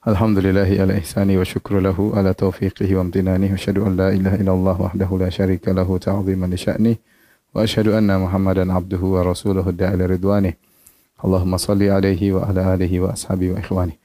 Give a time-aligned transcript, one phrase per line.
[0.00, 4.40] Alhamdulillahi ala ihsani wa syukru lahu ala taufiqihi wa amtinani wa syahadu an la ilaha
[4.40, 6.96] illallah wahdahu la syarika lahu ta'ziman li sya'ni
[7.52, 10.56] wa asyhadu anna Muhammadan abduhu wa rasuluhu da'ila ridwani.
[11.20, 14.00] Allahumma salli alaihi wa ala alihi wa ashabi wa ikhwani.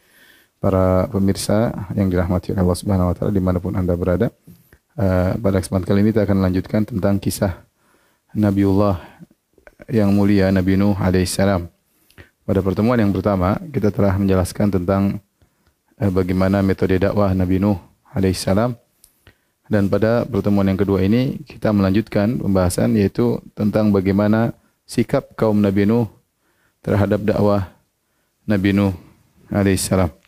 [0.60, 4.36] Para pemirsa yang dirahmati oleh Allah Subhanahu wa taala dimanapun Anda berada.
[5.00, 7.56] Uh, pada kesempatan kali ini kita akan melanjutkan tentang kisah
[8.36, 9.00] Nabiullah
[9.88, 11.72] yang mulia Nabi Nuh alaihissalam.
[12.44, 15.24] Pada pertemuan yang pertama kita telah menjelaskan tentang
[16.00, 17.80] bagaimana metode dakwah Nabi Nuh
[18.12, 18.76] alaihissalam.
[19.66, 24.54] Dan pada pertemuan yang kedua ini kita melanjutkan pembahasan yaitu tentang bagaimana
[24.86, 26.06] sikap kaum Nabi Nuh
[26.86, 27.74] terhadap dakwah
[28.46, 28.94] Nabi Nuh
[29.50, 30.25] alaihissalam.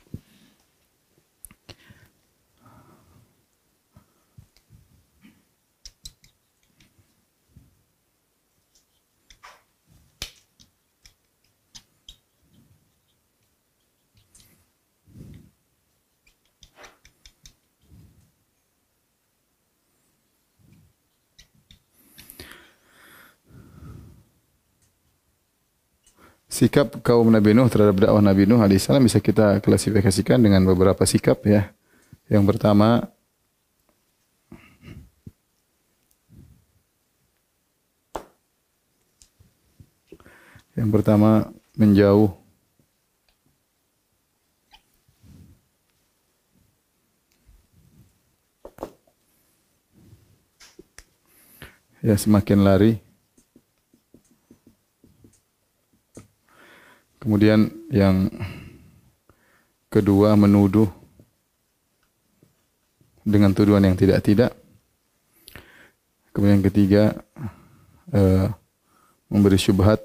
[26.58, 31.46] Sikap kaum Nabi Nuh terhadap dakwah Nabi Nuh AS bisa kita klasifikasikan dengan beberapa sikap
[31.46, 31.70] ya.
[32.26, 33.14] Yang pertama
[40.78, 42.38] Yang pertama menjauh
[52.06, 53.07] Ya semakin lari
[57.18, 58.30] Kemudian yang
[59.90, 60.86] kedua menuduh
[63.28, 64.56] dengan tuduhan yang tidak-tidak.
[66.32, 67.04] Kemudian yang ketiga
[68.14, 68.48] uh,
[69.28, 70.00] memberi syubhat,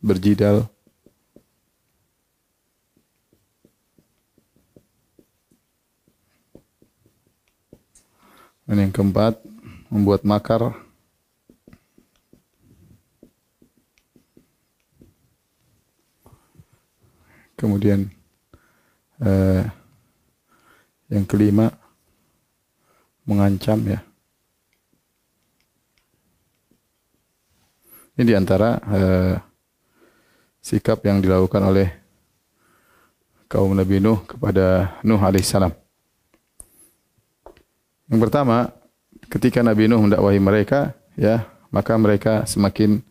[0.00, 0.64] berjidal.
[8.68, 9.40] Dan yang keempat
[9.92, 10.87] membuat makar.
[17.58, 18.06] Kemudian
[19.18, 19.66] uh,
[21.10, 21.74] yang kelima
[23.26, 24.00] mengancam ya.
[28.14, 29.34] Ini diantara uh,
[30.62, 31.88] sikap yang dilakukan oleh
[33.50, 35.74] kaum Nabi Nuh kepada Nuh alaihissalam.
[38.08, 38.70] Yang pertama,
[39.26, 43.02] ketika Nabi Nuh mendakwahi mereka, ya maka mereka semakin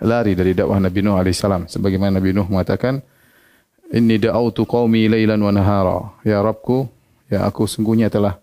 [0.00, 1.66] lari dari dakwah Nabi Nuh alaihissalam.
[1.66, 3.02] Sebagaimana Nabi Nuh mengatakan,
[3.88, 5.98] Inni da'autu qaumi lailan wa nahara.
[6.20, 6.88] Ya Rabbku,
[7.32, 8.36] ya aku sungguhnya telah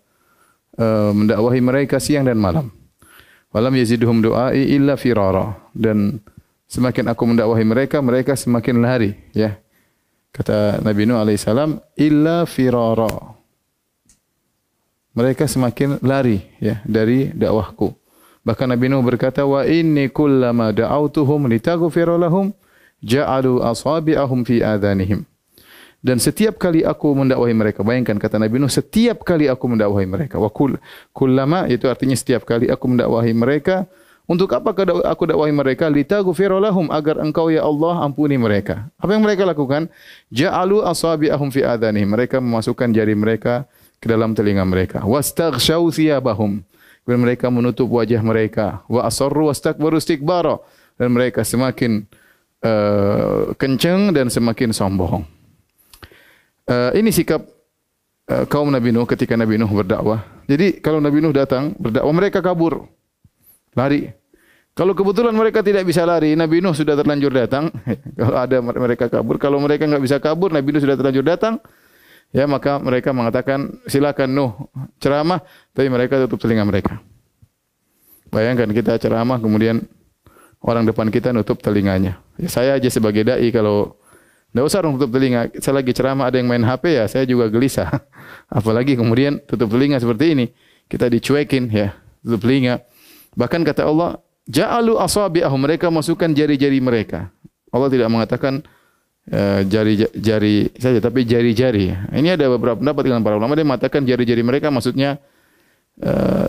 [0.74, 2.74] uh, mendakwahi mereka siang dan malam.
[3.54, 5.54] Walam yaziduhum du'ai illa firara.
[5.70, 6.18] Dan
[6.66, 9.14] semakin aku mendakwahi mereka, mereka semakin lari.
[9.30, 9.56] Ya.
[10.34, 11.46] Kata Nabi Nuh AS,
[11.96, 13.08] illa firara.
[15.16, 17.96] Mereka semakin lari ya dari dakwahku.
[18.44, 22.52] Bahkan Nabi Nuh berkata, wa inni kullama da'autuhum litaghfira lahum
[23.00, 25.24] ja'alu asabi'ahum fi adhanihim.
[26.06, 30.38] Dan setiap kali aku mendakwahi mereka, bayangkan kata Nabi Nuh, setiap kali aku mendakwahi mereka.
[30.38, 30.78] Wa kul,
[31.10, 33.90] kullama, itu artinya setiap kali aku mendakwahi mereka,
[34.26, 34.74] untuk apa
[35.06, 35.86] aku dakwahi mereka?
[35.86, 38.90] Litaghfira lahum agar engkau ya Allah ampuni mereka.
[38.98, 39.86] Apa yang mereka lakukan?
[40.34, 42.10] Ja'alu asabi'ahum fi adhanihim.
[42.10, 43.70] Mereka memasukkan jari mereka
[44.02, 45.06] ke dalam telinga mereka.
[45.06, 46.58] Wastaghshaw thiyabahum.
[47.06, 48.82] Kemudian mereka menutup wajah mereka.
[48.90, 50.58] Wa asarru wastakbaru istikbara.
[50.98, 52.02] Dan mereka semakin
[52.66, 55.35] uh, kencang dan semakin sombong.
[56.66, 57.46] Uh, ini sikap
[58.26, 60.26] uh, kaum Nabi Nuh ketika Nabi Nuh berdakwah.
[60.50, 62.90] Jadi kalau Nabi Nuh datang berdakwah mereka kabur.
[63.78, 64.10] Lari.
[64.76, 67.72] Kalau kebetulan mereka tidak bisa lari, Nabi Nuh sudah terlanjur datang.
[68.18, 71.62] kalau ada mereka kabur, kalau mereka enggak bisa kabur, Nabi Nuh sudah terlanjur datang.
[72.34, 74.52] Ya, maka mereka mengatakan, silakan Nuh
[75.00, 75.40] ceramah,
[75.72, 77.00] tapi mereka tutup telinga mereka.
[78.28, 79.80] Bayangkan kita ceramah, kemudian
[80.60, 82.20] orang depan kita nutup telinganya.
[82.36, 83.96] Ya, saya aja sebagai dai kalau
[84.56, 85.52] tidak usah tutup telinga.
[85.60, 87.92] Saya lagi ceramah ada yang main HP ya, saya juga gelisah.
[88.48, 90.46] Apalagi kemudian tutup telinga seperti ini.
[90.88, 91.92] Kita dicuekin ya,
[92.24, 92.80] tutup telinga.
[93.36, 94.16] Bahkan kata Allah,
[94.48, 95.60] Ja'alu asabi'ahum.
[95.60, 97.28] Mereka masukkan jari-jari mereka.
[97.68, 98.64] Allah tidak mengatakan
[99.66, 101.92] jari-jari uh, saja, tapi jari-jari.
[102.14, 103.58] Ini ada beberapa pendapat dengan para ulama.
[103.58, 105.18] Dia mengatakan jari-jari mereka maksudnya
[106.00, 106.46] uh,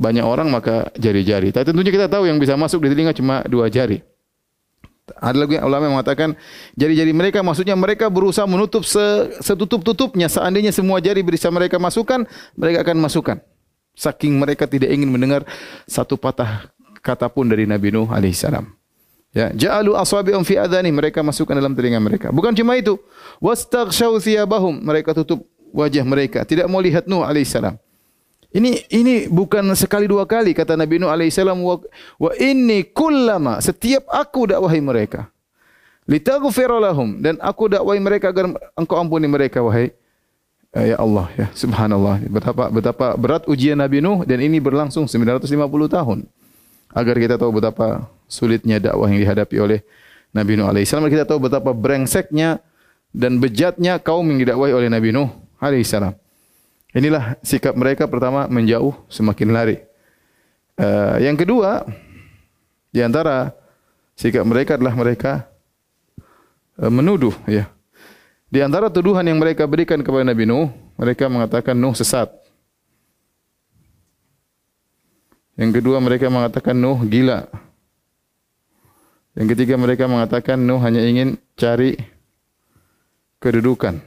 [0.00, 1.52] banyak orang maka jari-jari.
[1.52, 4.00] Tapi tentunya kita tahu yang bisa masuk di telinga cuma dua jari.
[5.14, 6.30] Ada lagi ulama yang mengatakan
[6.74, 8.82] jari-jari mereka maksudnya mereka berusaha menutup
[9.38, 12.26] setutup-tutupnya seandainya semua jari bisa mereka masukkan
[12.58, 13.38] mereka akan masukkan
[13.94, 15.46] saking mereka tidak ingin mendengar
[15.86, 16.68] satu patah
[17.06, 18.66] kata pun dari Nabi Nuh alaihissalam.
[19.30, 22.32] Ya, ja'alu asabi'um fi adhani mereka masukkan dalam telinga mereka.
[22.32, 22.96] Bukan cuma itu.
[23.38, 25.44] Wastaghshaw thiyabahum mereka tutup
[25.76, 27.78] wajah mereka, tidak mau lihat Nuh alaihissalam.
[28.56, 31.76] Ini ini bukan sekali dua kali kata Nabi Nuh alaihissalam wa,
[32.16, 35.28] wa inni kullama setiap aku dakwahi mereka.
[36.08, 39.92] Litaghfir lahum dan aku dakwahi mereka agar engkau ampuni mereka wahai
[40.72, 42.24] eh, ya Allah ya subhanallah.
[42.32, 45.44] Betapa betapa berat ujian Nabi Nuh dan ini berlangsung 950
[45.92, 46.24] tahun.
[46.96, 49.84] Agar kita tahu betapa sulitnya dakwah yang dihadapi oleh
[50.32, 52.64] Nabi Nuh alaihissalam kita tahu betapa brengseknya
[53.12, 55.28] dan bejatnya kaum yang didakwahi oleh Nabi Nuh
[55.60, 56.16] alaihissalam
[56.92, 59.76] inilah sikap mereka pertama menjauh semakin lari
[60.78, 61.82] uh, yang kedua
[62.92, 63.50] di antara
[64.14, 65.56] sikap mereka adalah mereka
[66.76, 67.72] Eh, menuduh ya.
[68.52, 70.68] Di antara tuduhan yang mereka berikan kepada Nabi Nuh,
[71.00, 72.28] mereka mengatakan Nuh sesat.
[75.56, 77.48] Yang kedua mereka mengatakan Nuh gila.
[79.32, 81.96] Yang ketiga mereka mengatakan Nuh hanya ingin cari
[83.40, 84.04] kedudukan.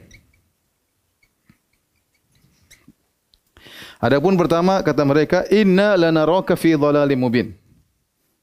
[4.00, 7.52] Adapun pertama kata mereka inna lanaraka fi dhalalim mubin.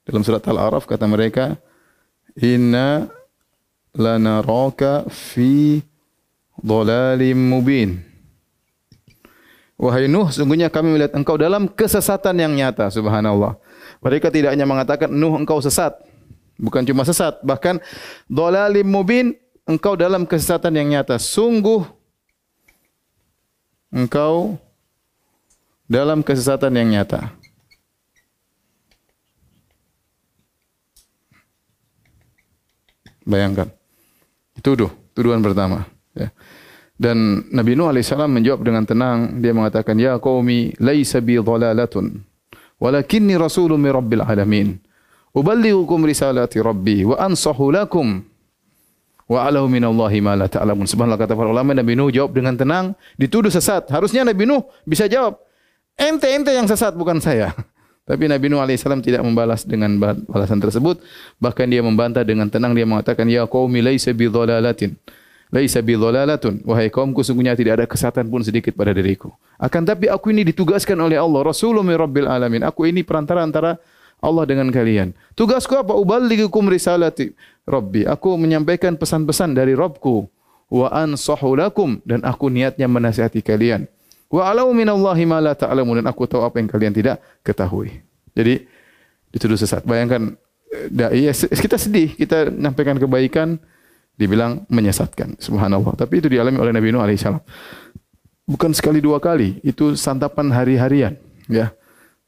[0.06, 1.58] Dalam surat Al-A'raf kata mereka
[2.38, 3.10] inna
[3.98, 5.82] lanaraka fi
[6.62, 8.06] dhalalim mubin.
[9.78, 13.58] Wahai Nuh, sungguhnya kami melihat engkau dalam kesesatan yang nyata, subhanallah.
[14.02, 15.94] Mereka tidak hanya mengatakan, Nuh engkau sesat.
[16.58, 17.78] Bukan cuma sesat, bahkan
[18.26, 19.38] dhalalim mubin,
[19.70, 21.22] engkau dalam kesesatan yang nyata.
[21.22, 21.86] Sungguh,
[23.94, 24.58] engkau
[25.88, 27.32] dalam kesesatan yang nyata.
[33.28, 33.68] Bayangkan
[34.68, 35.88] tuduh, tuduhan pertama.
[36.12, 36.32] Ya.
[36.98, 39.40] Dan Nabi Nuh AS menjawab dengan tenang.
[39.40, 42.20] Dia mengatakan, Ya qawmi, laysa bi dhalalatun.
[42.82, 44.76] Walakinni rasulun mi rabbil alamin.
[45.32, 48.26] Uballighukum risalati rabbi wa ansahu lakum.
[49.28, 50.88] Wa alahu minallahi ma la ta'lamun.
[50.88, 52.98] Subhanallah kata para ulama, Nabi Nuh jawab dengan tenang.
[53.20, 53.92] Dituduh sesat.
[53.94, 55.47] Harusnya Nabi Nuh bisa jawab.
[55.98, 57.58] Ente-ente yang sesat, bukan saya.
[58.08, 59.98] Tapi Nabi Nuh AS tidak membalas dengan
[60.30, 61.02] balasan tersebut.
[61.44, 62.72] Bahkan dia membantah dengan tenang.
[62.72, 64.96] Dia mengatakan, Ya qawmi laysa bi dhalalatin.
[65.52, 66.64] Laysa bi dhalalatun.
[66.64, 69.34] Wahai kaumku, sungguhnya tidak ada kesatan pun sedikit pada diriku.
[69.60, 71.52] Akan tapi aku ini ditugaskan oleh Allah.
[71.52, 72.62] Rasulullah min Rabbil Alamin.
[72.64, 73.76] Aku ini perantara antara
[74.24, 75.12] Allah dengan kalian.
[75.36, 75.92] Tugasku apa?
[75.92, 77.36] Uballigukum risalati
[77.68, 78.08] Rabbi.
[78.08, 80.32] Aku menyampaikan pesan-pesan dari Rabbku.
[80.72, 82.00] Wa ansahu lakum.
[82.08, 83.92] Dan aku niatnya menasihati kalian.
[84.28, 88.04] Wa alau minallahi ma la ta'lamun dan aku tahu apa yang kalian tidak ketahui.
[88.36, 88.68] Jadi
[89.32, 89.88] dituduh sesat.
[89.88, 90.36] Bayangkan
[90.72, 91.32] eh, dai
[91.64, 93.48] kita sedih, kita menyampaikan kebaikan
[94.18, 95.38] dibilang menyesatkan.
[95.38, 95.94] Subhanallah.
[95.94, 97.40] Tapi itu dialami oleh Nabi Nuh alaihissalam.
[98.48, 101.20] Bukan sekali dua kali, itu santapan hari-harian,
[101.52, 101.76] ya.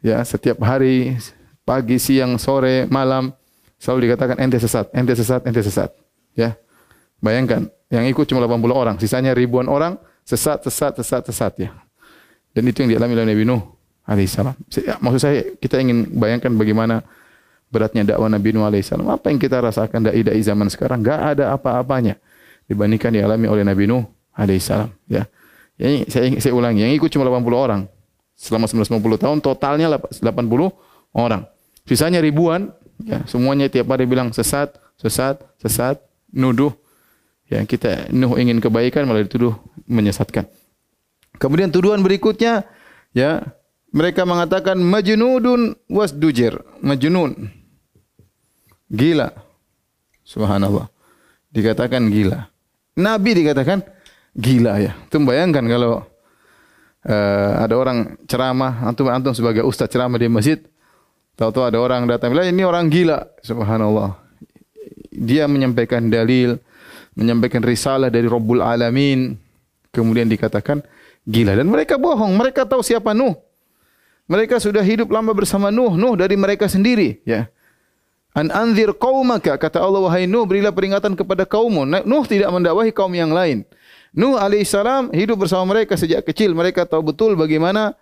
[0.03, 1.15] Ya, setiap hari
[1.63, 3.31] pagi, siang, sore, malam
[3.79, 5.91] selalu dikatakan ente sesat, ente sesat, ente sesat.
[6.35, 6.59] Ya.
[7.23, 9.95] Bayangkan, yang ikut cuma 80 orang, sisanya ribuan orang
[10.27, 11.71] sesat, sesat, sesat, sesat ya.
[12.53, 13.61] Dan itu yang dialami oleh Nabi Nuh
[14.09, 14.55] alaihissalam.
[14.81, 17.05] Ya, maksud saya kita ingin bayangkan bagaimana
[17.69, 19.05] beratnya dakwah Nabi Nuh alaihissalam.
[19.05, 21.05] Apa yang kita rasakan dai-dai zaman sekarang?
[21.05, 22.17] Gak ada apa-apanya
[22.65, 24.03] dibandingkan dialami oleh Nabi Nuh
[24.33, 24.89] alaihissalam.
[25.05, 25.29] Ya.
[25.79, 27.81] Ini saya, saya ulangi, yang ikut cuma 80 orang.
[28.35, 30.71] Selama 950 tahun totalnya 80
[31.15, 31.43] orang.
[31.87, 32.71] Sisanya ribuan,
[33.03, 35.99] ya, semuanya tiap hari bilang sesat, sesat, sesat,
[36.31, 36.71] nuduh.
[37.49, 39.57] Ya, kita Nuh ingin kebaikan malah dituduh
[39.89, 40.45] menyesatkan.
[41.39, 42.67] Kemudian tuduhan berikutnya,
[43.15, 43.41] ya,
[43.95, 47.49] mereka mengatakan majnudun wasdujir, majnun.
[48.91, 49.31] Gila.
[50.27, 50.91] Subhanallah.
[51.49, 52.51] Dikatakan gila.
[52.99, 53.81] Nabi dikatakan
[54.35, 54.93] gila ya.
[55.09, 56.05] Tum bayangkan kalau
[57.07, 60.59] uh, ada orang ceramah, antum antum sebagai ustaz ceramah di masjid,
[61.39, 63.25] tahu-tahu ada orang datang bilang ini orang gila.
[63.41, 64.19] Subhanallah.
[65.09, 66.61] Dia menyampaikan dalil,
[67.17, 69.33] menyampaikan risalah dari Rabbul Alamin,
[69.89, 70.85] kemudian dikatakan
[71.29, 72.33] gila dan mereka bohong.
[72.33, 73.37] Mereka tahu siapa Nuh.
[74.25, 75.93] Mereka sudah hidup lama bersama Nuh.
[75.93, 77.45] Nuh dari mereka sendiri, ya.
[78.33, 81.85] An anzir qaumaka kata Allah wahai Nuh berilah peringatan kepada kaummu.
[81.85, 83.65] Nuh tidak mendakwahi kaum yang lain.
[84.13, 86.53] Nuh alaihissalam hidup bersama mereka sejak kecil.
[86.53, 87.97] Mereka tahu betul bagaimana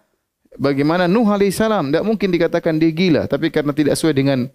[0.60, 1.91] bagaimana Nuh alaihissalam.
[1.91, 4.51] Tidak mungkin dikatakan dia gila, tapi karena tidak sesuai dengan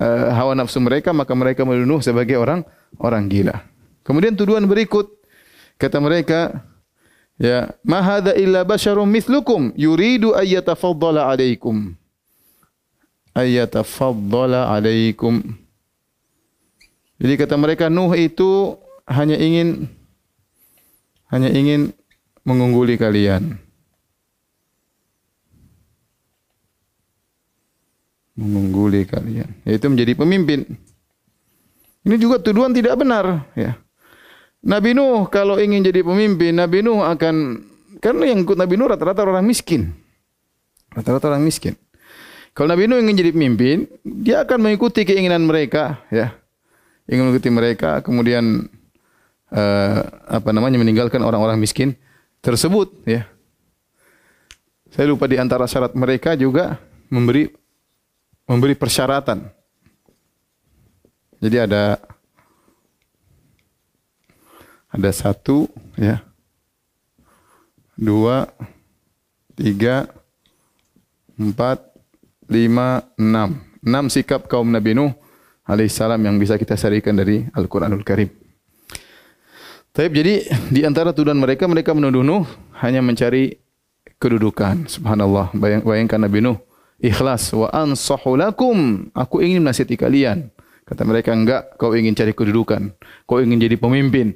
[0.00, 2.64] uh, hawa nafsu mereka, maka mereka menuduh sebagai orang
[2.96, 3.68] orang gila.
[4.08, 5.12] Kemudian tuduhan berikut
[5.76, 6.64] kata mereka,
[7.40, 11.96] Ya, ma hadza illa basyarum mithlukum yuridu ayyatafaddala alaikum.
[13.32, 15.40] Ayyatafaddala alaikum.
[17.22, 19.86] Jadi kata mereka Nuh itu hanya ingin
[21.32, 21.96] hanya ingin
[22.44, 23.56] mengungguli kalian.
[28.36, 29.48] Mengungguli kalian.
[29.64, 30.66] Yaitu menjadi pemimpin.
[32.02, 33.46] Ini juga tuduhan tidak benar.
[33.54, 33.78] Ya.
[34.62, 37.66] Nabi Nuh kalau ingin jadi pemimpin, Nabi Nuh akan
[37.98, 39.90] karena yang ikut Nabi Nuh rata-rata orang miskin.
[40.94, 41.74] Rata-rata orang miskin.
[42.54, 46.36] Kalau Nabi Nuh ingin jadi pemimpin, dia akan mengikuti keinginan mereka, ya.
[47.10, 48.70] Ingin mengikuti mereka, kemudian
[49.50, 49.98] uh,
[50.30, 51.98] apa namanya meninggalkan orang-orang miskin
[52.38, 53.26] tersebut, ya.
[54.92, 56.76] Saya lupa di antara syarat mereka juga
[57.08, 57.48] memberi
[58.44, 59.48] memberi persyaratan.
[61.40, 61.96] Jadi ada
[64.92, 66.20] ada satu, ya,
[67.96, 68.52] dua,
[69.56, 70.08] tiga,
[71.40, 71.80] empat,
[72.46, 73.56] lima, enam.
[73.82, 75.10] Enam sikap kaum Nabi Nuh
[75.66, 78.30] alaihissalam yang bisa kita sarikan dari Al-Quranul Karim.
[79.92, 80.34] Tapi jadi
[80.72, 82.44] di antara tuduhan mereka, mereka menuduh Nuh
[82.80, 83.60] hanya mencari
[84.16, 84.88] kedudukan.
[84.88, 85.52] Subhanallah.
[85.52, 86.56] Bayang, bayangkan Nabi Nuh.
[87.02, 87.52] Ikhlas.
[87.52, 89.10] Wa ansahu lakum.
[89.12, 90.48] Aku ingin menasihati kalian.
[90.88, 91.76] Kata mereka, enggak.
[91.76, 92.94] Kau ingin cari kedudukan.
[93.28, 94.32] Kau ingin jadi pemimpin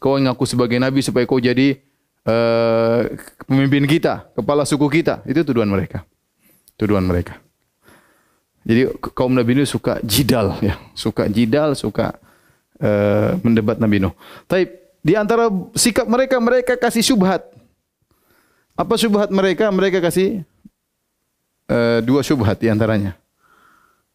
[0.00, 1.76] kau ingin aku sebagai nabi supaya kau jadi
[2.24, 3.12] uh,
[3.44, 5.20] pemimpin kita, kepala suku kita.
[5.28, 6.08] Itu tuduhan mereka.
[6.80, 7.36] Tuduhan mereka.
[8.64, 12.16] Jadi kaum Nabi Nuh suka jidal ya, suka jidal, suka
[12.80, 14.12] uh, mendebat Nabi Nuh.
[14.44, 14.68] Tapi
[15.00, 17.40] di antara sikap mereka mereka kasih syubhat.
[18.76, 19.68] Apa syubhat mereka?
[19.72, 20.44] Mereka kasih
[21.72, 23.16] uh, dua syubhat di antaranya.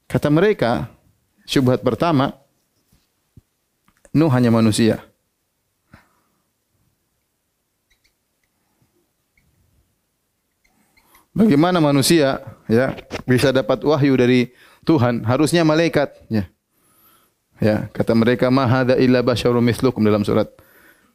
[0.06, 0.94] Kata mereka,
[1.50, 2.38] syubhat pertama,
[4.14, 5.02] Nuh hanya manusia.
[11.36, 12.40] Bagaimana manusia
[12.72, 12.96] ya
[13.28, 14.56] bisa dapat wahyu dari
[14.88, 15.28] Tuhan?
[15.28, 16.48] Harusnya malaikat ya.
[17.60, 20.48] Ya, kata mereka ma hadza illa basyarun mithlukum dalam surat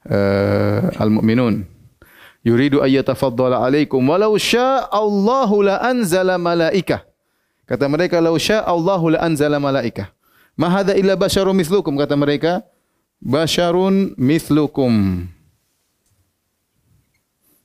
[0.04, 1.64] uh, Al-Mu'minun.
[2.44, 7.00] Yuridu ay yatafaddala alaikum walau syaa Allahu la anzala malaika.
[7.64, 10.12] Kata mereka law syaa Allahu la anzala malaika.
[10.52, 12.60] Ma hadza illa basyarun mithlukum kata mereka
[13.24, 15.24] basyarun mithlukum.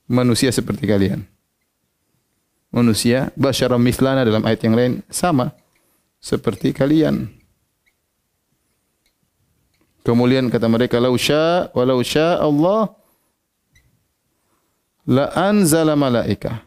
[0.08, 1.35] Manusia seperti kalian
[2.76, 5.56] manusia basyara mislana dalam ayat yang lain sama
[6.20, 7.32] seperti kalian.
[10.04, 12.92] Kemudian kata mereka lau sya walau sya Allah
[15.08, 16.62] la anzala malaika.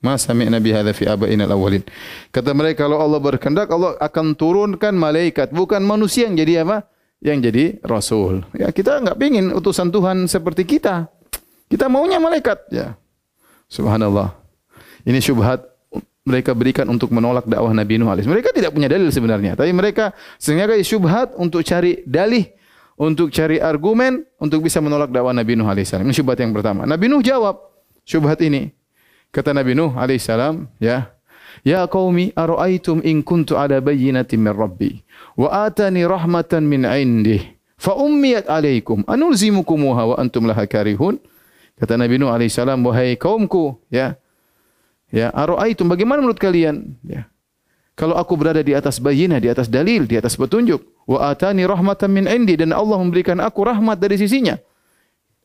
[0.00, 1.82] Ma sami'na bi hadza fi aba'ina al-awwalin.
[2.30, 6.86] Kata mereka kalau Allah berkehendak Allah akan turunkan malaikat bukan manusia yang jadi apa?
[7.34, 8.46] Yang jadi rasul.
[8.54, 11.10] Ya, kita enggak pingin utusan Tuhan seperti kita.
[11.66, 12.94] Kita maunya malaikat, ya.
[13.66, 14.38] Subhanallah.
[15.02, 15.66] Ini syubhat
[16.26, 18.26] mereka berikan untuk menolak dakwah Nabi Nuh alaihi.
[18.26, 22.46] Mereka tidak punya dalil sebenarnya, tapi mereka sengaja syubhat untuk cari dalih,
[22.98, 25.86] untuk cari argumen untuk bisa menolak dakwah Nabi Nuh alaihi.
[25.86, 26.86] Ini syubhat yang pertama.
[26.86, 27.58] Nabi Nuh jawab
[28.02, 28.70] syubhat ini.
[29.34, 30.22] Kata Nabi Nuh alaihi
[30.78, 31.10] ya,
[31.64, 35.05] Ya qaumi ara'aytum in kuntu ala bayyinatin min rabbi
[35.36, 37.44] wa atani rahmatan min indih.
[37.76, 39.04] Fa ummiyat alaikum.
[39.04, 41.20] Anulzimukumuha wa antum laha karihun.
[41.76, 44.16] Kata Nabi Nuh alaihi salam wahai kaumku ya.
[45.12, 46.96] Ya ara'aytum bagaimana menurut kalian?
[47.04, 47.28] Ya.
[47.96, 52.12] Kalau aku berada di atas bayinah di atas dalil di atas petunjuk wa atani rahmatan
[52.12, 54.56] min indi dan Allah memberikan aku rahmat dari sisinya.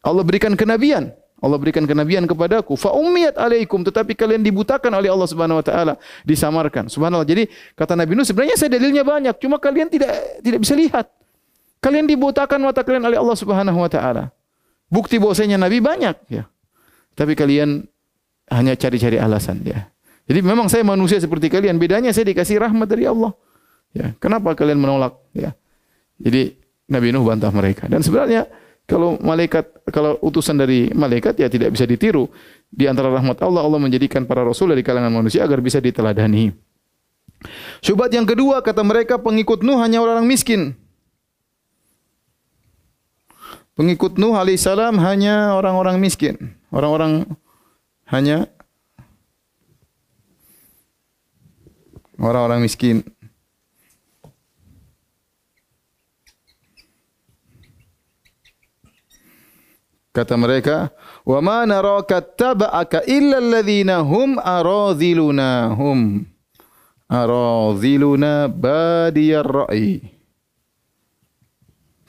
[0.01, 2.77] Allah berikan kenabian Allah berikan kenabian kepadaku.
[2.77, 3.81] Fa ummiyat alaikum.
[3.81, 5.93] Tetapi kalian dibutakan oleh Allah Subhanahu wa taala.
[6.21, 6.85] Disamarkan.
[6.85, 7.25] Subhanallah.
[7.25, 9.35] Jadi kata Nabi Nuh sebenarnya saya dalilnya banyak.
[9.41, 10.13] Cuma kalian tidak
[10.45, 11.09] tidak bisa lihat.
[11.81, 14.29] Kalian dibutakan mata kalian oleh Allah Subhanahu wa taala.
[14.85, 16.13] Bukti bahwasanya nabi banyak.
[16.29, 16.45] Ya.
[17.17, 17.89] Tapi kalian
[18.53, 19.65] hanya cari-cari alasan.
[19.65, 19.89] Ya.
[20.29, 21.81] Jadi memang saya manusia seperti kalian.
[21.81, 23.33] Bedanya saya dikasih rahmat dari Allah.
[23.97, 24.13] Ya.
[24.21, 25.17] Kenapa kalian menolak?
[25.33, 25.57] Ya.
[26.21, 26.53] Jadi
[26.85, 27.89] Nabi Nuh bantah mereka.
[27.89, 28.45] Dan sebenarnya
[28.89, 32.27] kalau malaikat kalau utusan dari malaikat ya tidak bisa ditiru
[32.67, 36.51] di antara rahmat Allah Allah menjadikan para rasul dari kalangan manusia agar bisa diteladani.
[37.81, 40.77] Syubhat yang kedua kata mereka pengikut Nuh hanya orang miskin.
[43.73, 46.53] Pengikut Nuh alaihissalam hanya orang-orang miskin.
[46.69, 47.25] Orang-orang
[48.11, 48.45] hanya
[52.21, 53.01] orang-orang miskin.
[60.11, 60.91] Kata mereka,
[61.23, 66.27] "Wa ma naraka taba'aka illa alladhina hum aradhiluna hum
[67.07, 70.03] aradhiluna badiyar ra'i."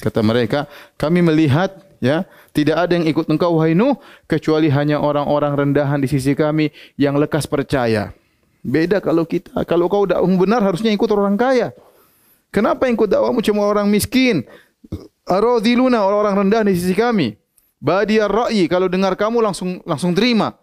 [0.02, 0.66] Kata mereka,
[0.99, 3.94] kami melihat ya, tidak ada yang ikut engkau wahai Nuh
[4.26, 8.11] kecuali hanya orang-orang rendahan di sisi kami yang lekas percaya.
[8.66, 11.71] Beda kalau kita, kalau kau dakwah benar harusnya ikut orang kaya.
[12.50, 14.42] Kenapa ikut dakwahmu cuma orang miskin?
[15.23, 17.41] Aradhiluna orang-orang rendah di sisi kami.
[17.83, 20.55] Badiar ra'i kalau dengar kamu langsung langsung terima.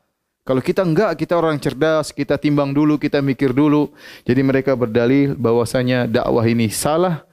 [0.48, 3.92] Kalau kita enggak, kita orang cerdas, kita timbang dulu, kita mikir dulu.
[4.24, 7.28] Jadi mereka berdalil bahwasanya dakwah ini salah,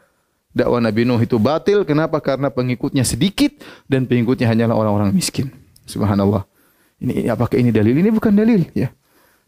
[0.51, 1.87] dakwah Nabi Nuh itu batil.
[1.87, 2.19] Kenapa?
[2.19, 5.49] Karena pengikutnya sedikit dan pengikutnya hanyalah orang-orang miskin.
[5.87, 6.45] Subhanallah.
[6.99, 7.95] Ini apakah ini dalil?
[7.95, 8.91] Ini bukan dalil, ya.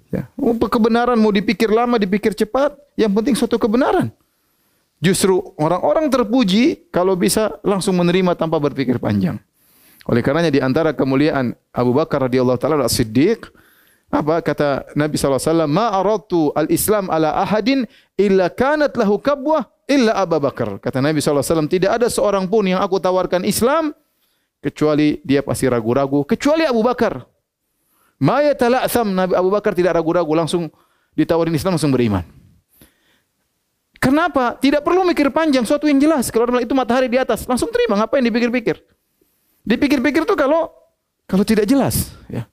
[0.08, 0.24] Ya.
[0.40, 4.08] Oh, kebenaran mau dipikir lama, dipikir cepat, yang penting suatu kebenaran.
[5.04, 9.36] Justru orang-orang terpuji kalau bisa langsung menerima tanpa berpikir panjang.
[10.08, 13.52] Oleh karenanya di antara kemuliaan Abu Bakar radhiyallahu taala As-Siddiq
[14.08, 17.84] apa kata Nabi alaihi wasallam ma aradtu al-islam ala ahadin
[18.16, 22.80] illa kanat lahu kabwah illa Abu Bakar kata Nabi wasallam tidak ada seorang pun yang
[22.80, 23.92] aku tawarkan Islam
[24.64, 27.20] kecuali dia pasti ragu-ragu kecuali Abu Bakar
[28.16, 30.72] ma yatala'tham Nabi Abu Bakar tidak ragu-ragu langsung
[31.12, 32.24] ditawarin Islam langsung beriman
[33.98, 34.54] Kenapa?
[34.54, 36.30] Tidak perlu mikir panjang, suatu yang jelas.
[36.30, 37.98] Kalau itu matahari di atas, langsung terima.
[37.98, 38.78] Ngapain dipikir-pikir?
[39.68, 40.72] Dipikir-pikir itu kalau
[41.28, 42.48] kalau tidak jelas, ya.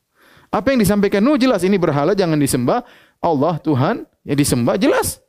[0.52, 2.84] Apa yang disampaikan Nuh jelas ini berhala jangan disembah.
[3.24, 5.24] Allah Tuhan ya disembah jelas.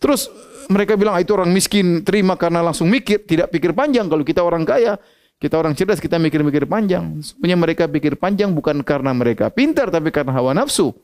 [0.00, 0.32] Terus
[0.72, 4.08] mereka bilang ah, itu orang miskin terima karena langsung mikir, tidak pikir panjang.
[4.08, 4.96] Kalau kita orang kaya,
[5.36, 7.20] kita orang cerdas, kita mikir-mikir panjang.
[7.20, 10.96] Sebenarnya mereka pikir panjang bukan karena mereka pintar, tapi karena hawa nafsu.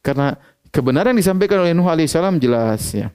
[0.00, 0.40] Karena
[0.72, 2.96] kebenaran yang disampaikan oleh Nuh alaihissalam jelas.
[2.96, 3.12] Ya.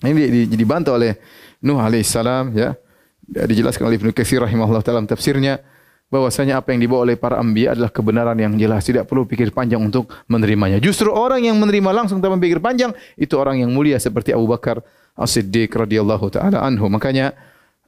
[0.00, 1.20] Ini dibantu oleh
[1.60, 2.56] Nuh alaihissalam.
[2.56, 2.80] Ya
[3.26, 5.58] dijelaskan oleh Ibnu Katsir rahimahullah dalam tafsirnya
[6.06, 8.86] bahwasanya apa yang dibawa oleh para anbiya adalah kebenaran yang jelas.
[8.86, 10.78] Tidak perlu pikir panjang untuk menerimanya.
[10.78, 14.82] Justru orang yang menerima langsung tanpa pikir panjang itu orang yang mulia seperti Abu Bakar
[15.18, 16.86] As-Siddiq radhiyallahu taala anhu.
[16.86, 17.34] Makanya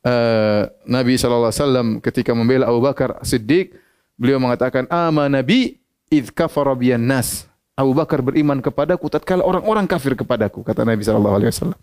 [0.02, 3.78] uh, Nabi sallallahu alaihi wasallam ketika membela Abu Bakar As-Siddiq
[4.18, 5.78] beliau mengatakan ama nabi
[6.10, 7.46] id kafara biyan nas.
[7.78, 11.78] Abu Bakar beriman kepadaku tatkala orang-orang kafir kepadaku kata Nabi sallallahu alaihi wasallam.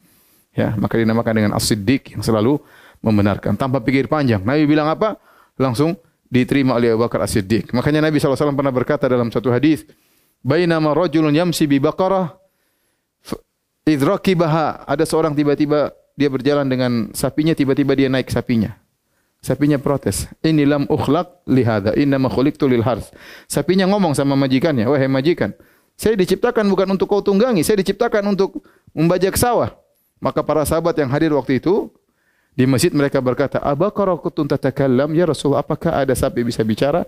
[0.52, 2.60] Ya maka dinamakan dengan As-Siddiq yang selalu
[3.06, 4.42] membenarkan tanpa pikir panjang.
[4.42, 5.22] Nabi bilang apa?
[5.62, 5.94] Langsung
[6.26, 7.70] diterima oleh Abu Bakar As-Siddiq.
[7.70, 9.86] Makanya Nabi SAW pernah berkata dalam satu hadis,
[10.42, 12.34] "Bainama rajulun yamsi bi baqarah
[13.86, 18.74] idrakibaha." Ada seorang tiba-tiba dia berjalan dengan sapinya, tiba-tiba dia naik sapinya.
[19.46, 20.26] Sapinya protes.
[20.42, 23.14] Ini lam ukhlaq li hadza, inna ma khuliqtu lil harth.
[23.46, 25.54] Sapinya ngomong sama majikannya, "Wahai majikan,
[25.94, 28.66] saya diciptakan bukan untuk kau tunggangi, saya diciptakan untuk
[28.98, 29.70] membajak sawah."
[30.18, 31.94] Maka para sahabat yang hadir waktu itu
[32.56, 37.04] di masjid mereka berkata, "Abakara kutun tatakallam ya Rasul, apakah ada sapi bisa bicara?"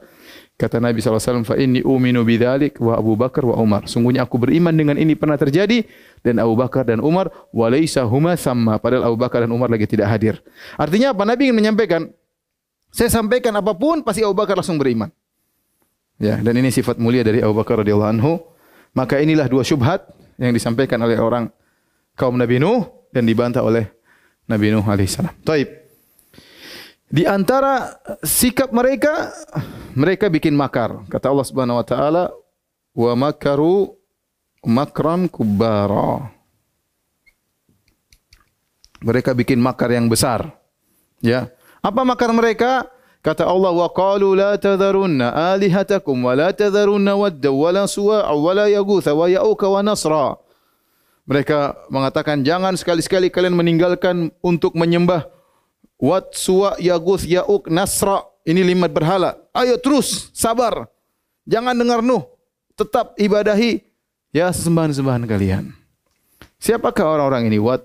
[0.59, 4.75] Kata Nabi SAW, "Fa inni uminu bidzalik wa Abu Bakar wa Umar." Sungguhnya aku beriman
[4.75, 5.87] dengan ini pernah terjadi
[6.19, 8.75] dan Abu Bakar dan Umar walaysa huma sama.
[8.75, 10.43] Padahal Abu Bakar dan Umar lagi tidak hadir.
[10.75, 11.23] Artinya apa?
[11.23, 12.11] Nabi ingin menyampaikan,
[12.91, 15.07] saya sampaikan apapun pasti Abu Bakar langsung beriman.
[16.17, 18.41] Ya, dan ini sifat mulia dari Abu Bakar radhiyallahu anhu.
[18.97, 20.09] Maka inilah dua syubhat
[20.41, 21.53] yang disampaikan oleh orang
[22.17, 23.93] kaum Nabi Nuh dan dibantah oleh
[24.47, 25.35] Nabi Nuh alaihissalam.
[25.43, 25.67] Taib.
[27.07, 29.31] Di antara sikap mereka,
[29.95, 31.07] mereka bikin makar.
[31.07, 32.23] Kata Allah Subhanahu Wa Taala,
[32.95, 33.95] wa makaru
[34.67, 36.31] makram kubara.
[39.03, 40.51] Mereka bikin makar yang besar.
[41.23, 41.47] Ya.
[41.79, 42.89] Apa makar mereka?
[43.21, 48.51] Kata Allah wa qalu la tadharunna alihatakum wa la tadharunna wadda wa la suwa'a wa
[48.55, 50.39] la yaghutha wa ya'uka wa nasra.
[51.27, 55.27] Mereka mengatakan jangan sekali-sekali kalian meninggalkan untuk menyembah
[55.99, 59.35] Wat Suwa Yaguth Yauk Nasra ini lima berhala.
[59.51, 60.87] Ayo terus sabar.
[61.43, 62.23] Jangan dengar Nuh.
[62.79, 63.83] Tetap ibadahi
[64.31, 65.75] ya sembahan-sembahan kalian.
[66.63, 67.59] Siapakah orang-orang ini?
[67.59, 67.83] Wat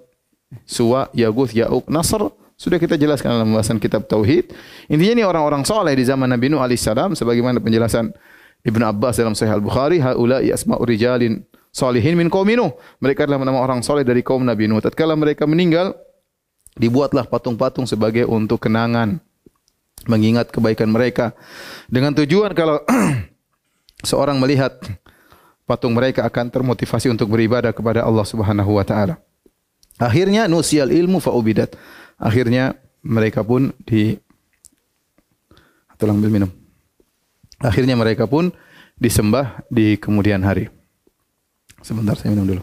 [0.62, 4.54] Suwa Yaguth Yauk Nasr sudah kita jelaskan dalam pembahasan kitab tauhid.
[4.86, 8.14] Intinya ini orang-orang soleh di zaman Nabi Nuh alaihissalam sebagaimana penjelasan
[8.62, 12.76] Ibn Abbas dalam Sahih Al-Bukhari, haula'i asma'u rijalin salihin min qaumi Nuh.
[13.00, 14.84] Mereka adalah nama orang soleh dari kaum Nabi Nuh.
[14.84, 15.96] Tatkala mereka meninggal,
[16.76, 19.18] dibuatlah patung-patung sebagai untuk kenangan
[20.06, 21.30] mengingat kebaikan mereka
[21.86, 22.82] dengan tujuan kalau
[24.08, 24.82] seorang melihat
[25.62, 29.22] patung mereka akan termotivasi untuk beribadah kepada Allah Subhanahu wa taala.
[30.00, 31.78] Akhirnya nusial ilmu fa ubidat.
[32.18, 34.18] Akhirnya mereka pun di
[35.98, 36.50] tulang bil minum.
[37.62, 38.50] Akhirnya mereka pun
[38.98, 40.66] disembah di kemudian hari.
[41.82, 42.62] Sebentar saya minum dulu.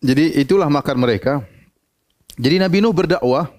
[0.00, 1.44] Jadi itulah makar mereka.
[2.40, 3.52] Jadi Nabi Nuh berdakwah,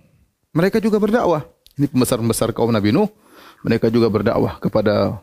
[0.50, 1.46] mereka juga berdakwah.
[1.78, 3.06] Ini pembesar-pembesar kaum Nabi Nuh,
[3.62, 5.22] mereka juga berdakwah kepada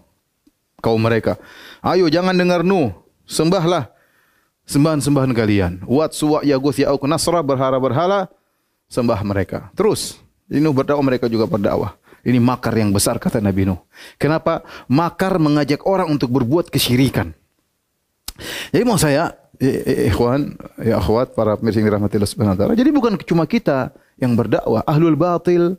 [0.78, 1.34] kaum mereka.
[1.82, 2.94] Ayo jangan dengar Nuh,
[3.26, 3.90] sembahlah
[4.62, 5.72] sembahan-sembahan kalian.
[5.90, 8.30] Wat suwa yaguth ya'uk nasra berhala-berhala
[8.86, 9.74] sembah mereka.
[9.74, 11.94] Terus Jadi Nuh berdakwah, mereka juga berdakwah.
[12.24, 13.78] Ini makar yang besar kata Nabi Nuh.
[14.18, 14.64] Kenapa?
[14.90, 17.36] Makar mengajak orang untuk berbuat kesyirikan.
[18.72, 19.36] Jadi mau saya,
[20.08, 22.74] ikhwan, ya akhwat, para pemirsa yang dirahmati Allah Subhanahu wa taala.
[22.78, 25.78] Jadi bukan cuma kita yang berdakwah, ahlul batil,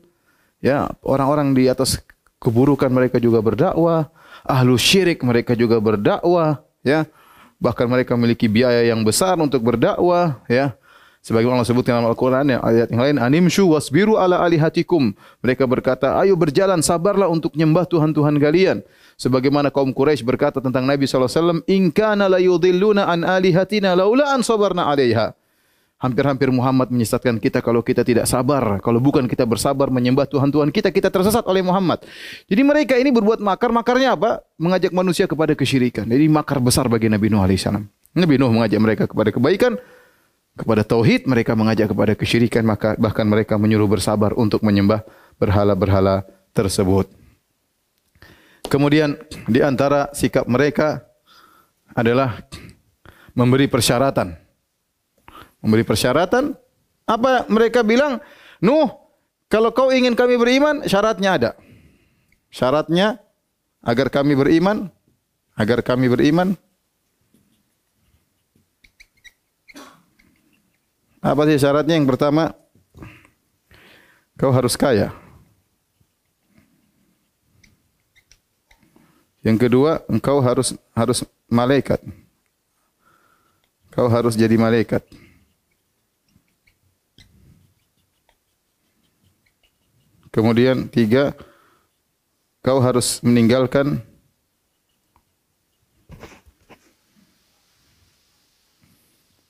[0.64, 2.00] ya, orang-orang di atas
[2.40, 4.12] keburukan mereka juga berdakwah,
[4.48, 7.08] ahlu syirik mereka juga berdakwah, ya.
[7.60, 10.76] Bahkan mereka memiliki biaya yang besar untuk berdakwah, ya.
[11.20, 15.12] Sebagaimana Allah sebut dalam Al-Quran yang ayat yang lain, animshu wasbiru ala alihatikum.
[15.44, 18.80] Mereka berkata, ayo berjalan, sabarlah untuk nyembah Tuhan-Tuhan kalian.
[19.20, 24.48] Sebagaimana kaum Quraisy berkata tentang Nabi SAW, In kana la yudhilluna an alihatina laula an
[24.48, 25.36] sabarna alaiha.
[26.00, 28.80] Hampir-hampir Muhammad menyesatkan kita kalau kita tidak sabar.
[28.80, 32.00] Kalau bukan kita bersabar menyembah Tuhan-Tuhan kita, kita tersesat oleh Muhammad.
[32.48, 33.76] Jadi mereka ini berbuat makar.
[33.76, 34.40] Makarnya apa?
[34.56, 36.08] Mengajak manusia kepada kesyirikan.
[36.08, 37.68] Jadi makar besar bagi Nabi Nuh AS.
[38.16, 39.76] Nabi Nuh mengajak mereka kepada kebaikan
[40.56, 45.04] kepada tauhid mereka mengajak kepada kesyirikan maka bahkan mereka menyuruh bersabar untuk menyembah
[45.40, 47.08] berhala-berhala tersebut.
[48.70, 49.18] Kemudian
[49.50, 51.02] di antara sikap mereka
[51.98, 52.46] adalah
[53.34, 54.38] memberi persyaratan.
[55.60, 56.54] Memberi persyaratan
[57.10, 58.22] apa mereka bilang?
[58.62, 58.92] Nuh,
[59.50, 61.52] kalau kau ingin kami beriman, syaratnya ada.
[62.54, 63.18] Syaratnya
[63.82, 64.94] agar kami beriman,
[65.58, 66.54] agar kami beriman,
[71.20, 72.00] Apa sih syaratnya?
[72.00, 72.56] Yang pertama,
[74.40, 75.12] kau harus kaya.
[79.44, 82.00] Yang kedua, engkau harus harus malaikat.
[83.92, 85.04] Kau harus jadi malaikat.
[90.32, 91.36] Kemudian tiga,
[92.64, 94.00] kau harus meninggalkan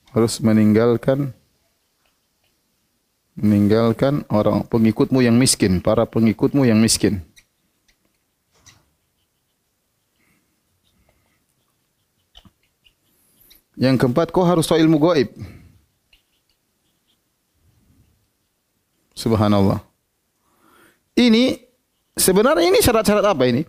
[0.10, 1.38] harus meninggalkan
[3.39, 7.23] meninggalkan orang pengikutmu yang miskin, para pengikutmu yang miskin.
[13.80, 15.32] Yang keempat, kau harus tahu ilmu gaib.
[19.15, 19.80] Subhanallah.
[21.15, 21.63] Ini
[22.15, 23.63] sebenarnya ini syarat-syarat apa ini?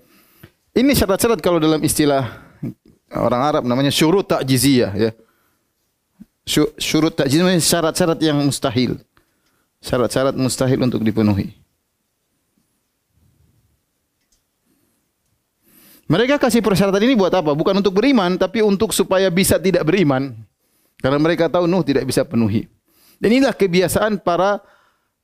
[0.74, 2.26] Ini syarat-syarat kalau dalam istilah
[3.10, 5.10] orang Arab namanya syurut takjiziyah ya.
[6.78, 8.98] Syurut takjiziyah syarat-syarat yang mustahil
[9.80, 11.56] syarat-syarat mustahil untuk dipenuhi.
[16.10, 17.54] Mereka kasih persyaratan ini buat apa?
[17.54, 20.34] Bukan untuk beriman, tapi untuk supaya bisa tidak beriman.
[20.98, 22.66] Karena mereka tahu Nuh tidak bisa penuhi.
[23.22, 24.58] Dan inilah kebiasaan para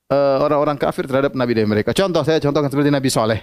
[0.07, 1.91] uh, orang-orang kafir terhadap Nabi dari mereka.
[1.91, 3.41] Contoh saya contohkan seperti Nabi Soleh.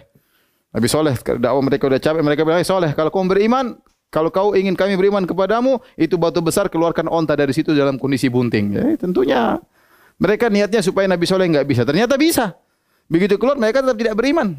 [0.73, 3.77] Nabi Soleh, dakwah mereka sudah capek, mereka bilang, Soleh, kalau kau beriman,
[4.09, 8.33] kalau kau ingin kami beriman kepadamu, itu batu besar keluarkan onta dari situ dalam kondisi
[8.33, 8.67] bunting.
[8.73, 9.61] Ya, tentunya
[10.19, 11.83] mereka niatnya supaya Nabi Soleh enggak bisa.
[11.83, 12.55] Ternyata bisa.
[13.11, 14.55] Begitu keluar mereka tetap tidak beriman.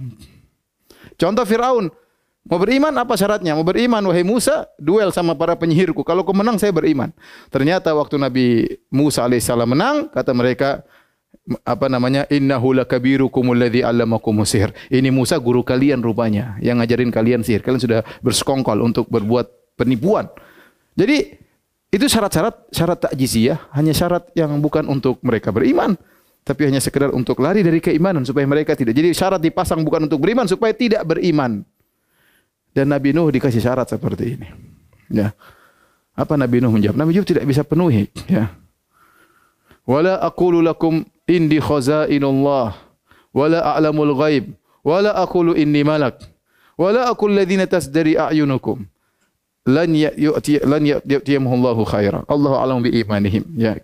[1.15, 1.89] Contoh Fir'aun.
[2.45, 3.57] Mau beriman apa syaratnya?
[3.57, 6.05] Mau beriman wahai Musa, duel sama para penyihirku.
[6.05, 7.09] Kalau kau menang saya beriman.
[7.49, 10.85] Ternyata waktu Nabi Musa alaihissalam menang, kata mereka
[11.65, 12.29] apa namanya?
[12.29, 14.77] Innahu lakabirukum alladhi 'allamakum sihir.
[14.93, 17.65] Ini Musa guru kalian rupanya yang ngajarin kalian sihir.
[17.65, 20.29] Kalian sudah bersekongkol untuk berbuat penipuan.
[20.93, 21.44] Jadi
[21.95, 25.95] itu syarat-syarat syarat takjiziyah hanya syarat yang bukan untuk mereka beriman
[26.45, 28.93] tapi hanya sekedar untuk lari dari keimanan supaya mereka tidak.
[28.93, 31.65] Jadi syarat dipasang bukan untuk beriman supaya tidak beriman.
[32.69, 34.47] Dan Nabi Nuh dikasih syarat seperti ini.
[35.09, 35.33] Ya.
[36.13, 36.99] Apa Nabi Nuh menjawab?
[36.99, 38.53] Nabi Nuh tidak bisa penuhi, ya.
[39.89, 42.77] Wala aqulu lakum indi khazainullah
[43.35, 44.53] wala a'lamul ghaib
[44.85, 46.21] wala aqulu inni malak
[46.77, 48.85] wala aqul ladzina tasdari a'yunukum
[49.65, 52.21] lan yu'ti lan yu'tiyahumullahu khaira.
[52.29, 53.43] Allahu a'lam bi imanihim.
[53.57, 53.77] Ya.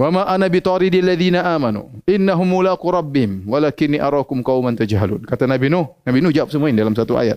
[0.00, 5.28] Wa ma ana bi taridil ladzina amanu innahum mulaqu rabbihim walakinni arakum qauman tajhalun.
[5.28, 7.36] Kata Nabi Nuh, Nabi Nuh jawab semua ini dalam satu ayat.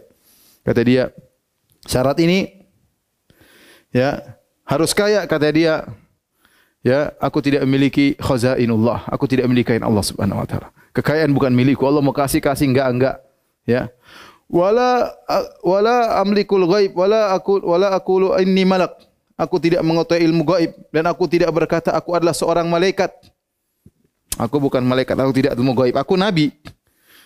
[0.63, 1.11] Kata dia,
[1.83, 2.63] syarat ini
[3.91, 4.23] ya
[4.63, 5.85] harus kaya kata dia
[6.83, 11.83] ya aku tidak memiliki khazainullah aku tidak memiliki Allah subhanahu wa taala kekayaan bukan milikku
[11.85, 13.15] Allah mau kasih kasih enggak enggak
[13.67, 13.91] ya
[14.53, 15.09] wala
[15.65, 18.93] wala amlikul ghaib wala aku wala aqulu inni malak.
[19.33, 23.09] Aku tidak mengetahui ilmu gaib dan aku tidak berkata aku adalah seorang malaikat.
[24.37, 26.53] Aku bukan malaikat aku tidak ilmu gaib aku nabi.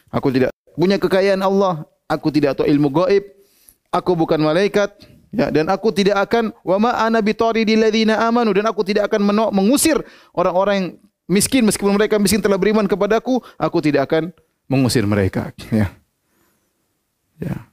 [0.08, 1.84] Aku tidak punya kekayaan Allah.
[2.08, 3.28] Aku tidak tahu ilmu gaib
[3.92, 4.96] aku bukan malaikat.
[5.36, 8.56] Ya dan aku tidak akan wa ma ana bi taridil ladzina amanu.
[8.56, 10.00] Dan aku tidak akan mengusir
[10.32, 10.88] orang-orang yang
[11.28, 14.32] miskin meskipun mereka miskin telah beriman kepadaku aku tidak akan
[14.72, 15.52] mengusir mereka.
[15.76, 15.92] Ya
[17.38, 17.68] Ya.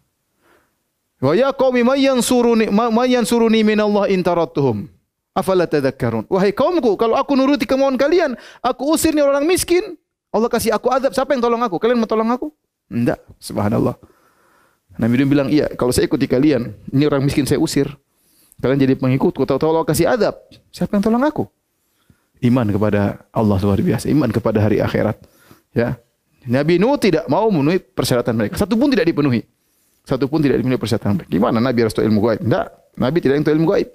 [1.25, 4.93] Wa ya qaumi may yansuruni may yansuruni min Allah in tarattuhum.
[5.35, 6.31] Afala tadhakkarun?
[6.31, 9.99] Wahai kaumku, kalau aku nuruti kemauan kalian, aku usir ni orang miskin,
[10.31, 11.75] Allah kasih aku azab, siapa yang tolong aku?
[11.83, 12.55] Kalian mau tolong aku?
[12.87, 13.99] Enggak, subhanallah.
[14.95, 17.91] Nabi dia bilang, iya, kalau saya ikuti kalian, ini orang miskin saya usir.
[18.63, 20.39] Kalian jadi pengikutku, tahu-tahu Allah kasih adab.
[20.71, 21.51] Siapa yang tolong aku?
[22.39, 25.19] Iman kepada Allah luar biasa, iman kepada hari akhirat.
[25.75, 25.99] Ya.
[26.49, 28.61] Nabi Nuh tidak mau memenuhi persyaratan mereka.
[28.61, 29.45] Satu pun tidak dipenuhi.
[30.05, 31.31] Satu pun tidak dipenuhi persyaratan mereka.
[31.33, 32.41] Gimana Nabi harus tahu ilmu gaib?
[32.45, 32.67] Tidak.
[33.01, 33.89] Nabi tidak tahu ilmu gaib.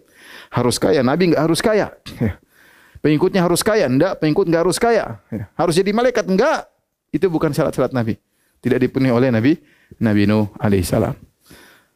[0.50, 1.02] Harus kaya.
[1.06, 1.88] Nabi enggak harus kaya.
[2.18, 2.34] Ya.
[3.06, 3.86] Pengikutnya harus kaya.
[3.86, 4.14] Tidak.
[4.18, 5.22] Pengikut enggak harus kaya.
[5.30, 5.46] Ya.
[5.54, 6.26] Harus jadi malaikat.
[6.26, 6.66] Enggak.
[7.14, 8.18] Itu bukan syarat-syarat Nabi.
[8.60, 9.56] Tidak dipenuhi oleh Nabi
[9.98, 11.14] Nabi Nuh alaihissalam.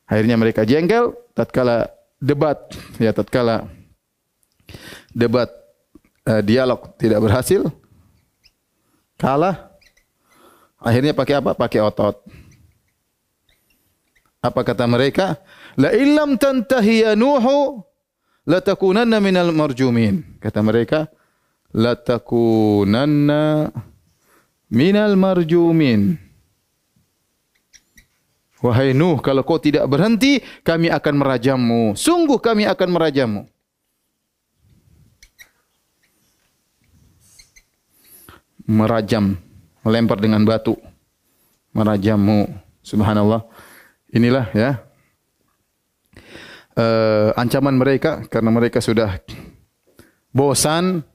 [0.10, 1.90] Akhirnya mereka jengkel tatkala
[2.24, 3.68] debat ya tatkala
[5.12, 5.52] debat
[6.24, 7.68] uh, dialog tidak berhasil
[9.20, 9.73] kalah
[10.84, 11.52] akhirnya pakai apa?
[11.56, 12.20] Pakai otot.
[14.44, 15.40] Apa kata mereka?
[15.80, 17.80] La illam tantahi ya nuhu
[18.44, 20.38] la takunanna minal marjumin.
[20.44, 21.08] Kata mereka
[21.72, 23.72] la takunanna
[24.68, 26.20] minal marjumin.
[28.64, 32.00] Wahai Nuh, kalau kau tidak berhenti, kami akan merajammu.
[32.00, 33.42] Sungguh kami akan merajammu.
[38.64, 39.36] Merajam,
[39.84, 40.80] melempar dengan batu.
[41.76, 42.50] Merajammu.
[42.84, 43.46] Subhanallah.
[44.10, 44.72] Inilah ya.
[46.74, 49.22] Uh, ancaman mereka karena mereka sudah
[50.34, 51.06] bosan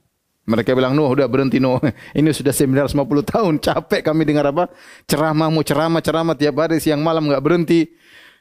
[0.49, 1.77] mereka bilang, Nuh, sudah berhenti Nuh.
[2.17, 3.53] Ini sudah 950 tahun.
[3.61, 4.65] Capek kami dengar apa?
[5.05, 7.85] Ceramahmu, ceramah, ceramah tiap hari, siang malam enggak berhenti.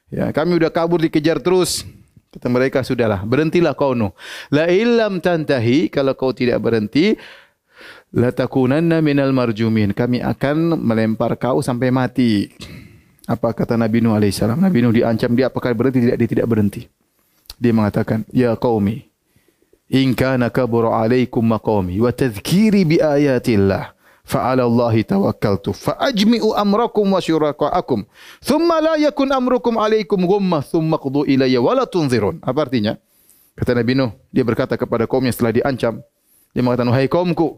[0.08, 1.84] Ya, kami sudah kabur dikejar terus.
[2.32, 4.16] Kata mereka, sudahlah, berhentilah kau Nuh.
[4.48, 7.12] La illam tantahi, kalau kau tidak berhenti,
[8.12, 9.92] la takunanna minal marjumin.
[9.96, 12.52] Kami akan melempar kau sampai mati.
[13.28, 14.56] Apa kata Nabi Nuh alaihissalam?
[14.56, 16.00] Nabi Nuh diancam dia apakah berhenti?
[16.08, 16.88] Tidak, dia tidak berhenti.
[17.60, 19.08] Dia mengatakan, Ya qaumi,
[19.88, 26.52] in kana kabura alaikum maqami wa tadhkiri bi ayatillah fa ala Allah tawakkaltu fa ajmi'u
[26.52, 28.04] amrakum wa syurakaakum
[28.44, 33.00] thumma la yakun amrukum alaikum ghumma thumma qdu ilayya wa la tunzirun apa artinya
[33.56, 36.04] kata Nabi Nuh dia berkata kepada kaumnya setelah diancam
[36.52, 37.56] dia mengatakan wahai kaumku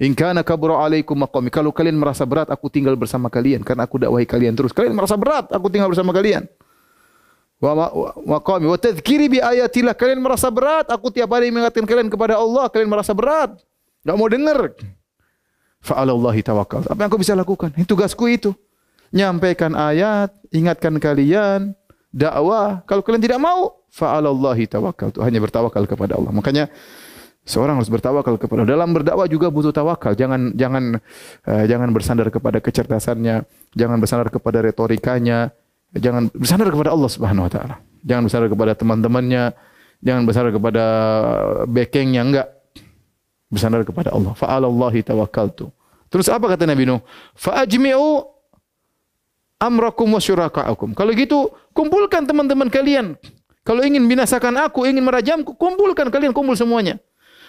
[0.00, 1.52] in kana kabura alaikum maqami.
[1.52, 3.62] Kalau kalian merasa berat aku tinggal bersama kalian.
[3.62, 4.72] Karena aku dakwahi kalian terus.
[4.74, 6.46] Kalian merasa berat aku tinggal bersama kalian.
[7.62, 7.92] Wa
[8.26, 8.66] maqami.
[8.66, 9.94] Wa tadhkiri bi ayatillah.
[9.94, 12.66] Kalian merasa berat aku tiap hari mengingatkan kalian kepada Allah.
[12.72, 13.58] Kalian merasa berat.
[14.02, 14.58] Enggak mau dengar.
[15.82, 16.86] Fa alallahi tawakkal.
[16.86, 17.74] Apa yang aku bisa lakukan?
[17.74, 18.54] Itu tugasku itu.
[19.12, 21.74] Nyampaikan ayat ingatkan kalian
[22.14, 22.80] dakwah.
[22.86, 26.32] Kalau kalian tidak mau fa alallahi tawakkal hanya bertawakal kepada Allah.
[26.32, 26.64] Makanya
[27.42, 31.02] seorang harus bertawakal kepada Allah dalam berdakwah juga butuh tawakal jangan jangan
[31.46, 33.42] uh, jangan bersandar kepada kecerdasannya
[33.74, 35.50] jangan bersandar kepada retorikanya
[35.96, 37.76] jangan bersandar kepada Allah Subhanahu wa taala.
[38.02, 39.44] Jangan bersandar kepada teman-temannya,
[40.00, 40.84] jangan bersandar kepada
[41.68, 42.48] backingnya enggak.
[43.52, 44.32] Bersandar kepada Allah.
[44.32, 45.68] Fa 'alallahi tawakkaltu.
[46.08, 47.04] Terus apa kata Nabi Nuh?
[47.36, 48.24] Fa ajmi'u
[49.60, 50.96] amrakum wa syuraka'akum.
[50.96, 53.20] Kalau gitu, kumpulkan teman-teman kalian.
[53.62, 56.98] Kalau ingin binasakan aku, ingin merajamku, kumpulkan kalian, kumpul semuanya.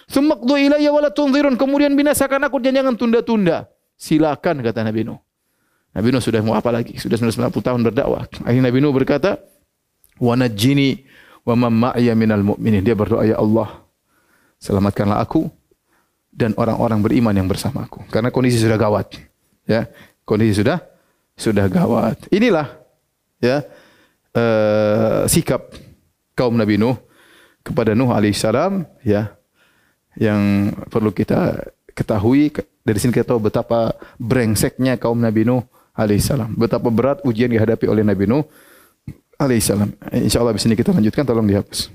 [0.08, 1.56] Sumakdu ilayya wala tunzirun.
[1.56, 3.68] Kemudian binasakan aku dan jangan tunda-tunda.
[3.96, 5.20] Silakan kata Nabi Nuh.
[5.94, 6.98] Nabi Nuh sudah mau apa lagi?
[6.98, 8.26] Sudah 90 tahun berdakwah.
[8.42, 9.38] Akhirnya Nabi Nuh berkata,
[10.18, 11.06] "Wa najjini
[11.46, 13.86] wa man ma'iya minal mu'minin." Dia berdoa, "Ya Allah,
[14.58, 15.46] selamatkanlah aku
[16.34, 19.14] dan orang-orang beriman yang bersama aku." Karena kondisi sudah gawat.
[19.64, 19.86] Ya,
[20.26, 20.82] kondisi sudah
[21.38, 22.26] sudah gawat.
[22.34, 22.74] Inilah
[23.38, 23.62] ya
[24.34, 25.74] uh, sikap
[26.34, 26.98] kaum Nabi Nuh
[27.62, 29.34] kepada Nuh alaihissalam ya
[30.18, 32.50] yang perlu kita ketahui
[32.82, 35.62] dari sini kita tahu betapa brengseknya kaum Nabi Nuh
[35.94, 36.52] alaihissalam.
[36.58, 38.44] Betapa berat ujian dihadapi oleh Nabi Nuh
[39.38, 39.94] alaihissalam.
[40.12, 41.90] Insyaallah di sini kita lanjutkan tolong dihapus.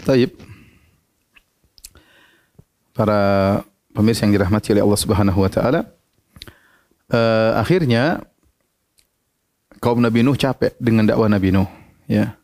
[0.00, 0.49] Taib.
[3.00, 3.64] Para
[3.96, 5.88] pemirsa yang dirahmati oleh Allah Subhanahu wa taala,
[7.08, 8.20] uh, akhirnya
[9.80, 11.64] kaum Nabi Nuh capek dengan dakwah Nabi Nuh.
[12.04, 12.36] Ya.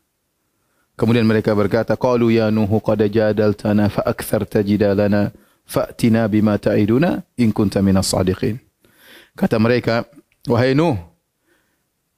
[0.97, 5.29] Kemudian mereka berkata, Qalu ya Nuh qad jadaltana fa aktsarta jidalana
[5.69, 8.57] fa'tina bima ta'iduna in kunta minas sadiqin.
[9.37, 10.09] Kata mereka,
[10.49, 10.97] wahai Nuh,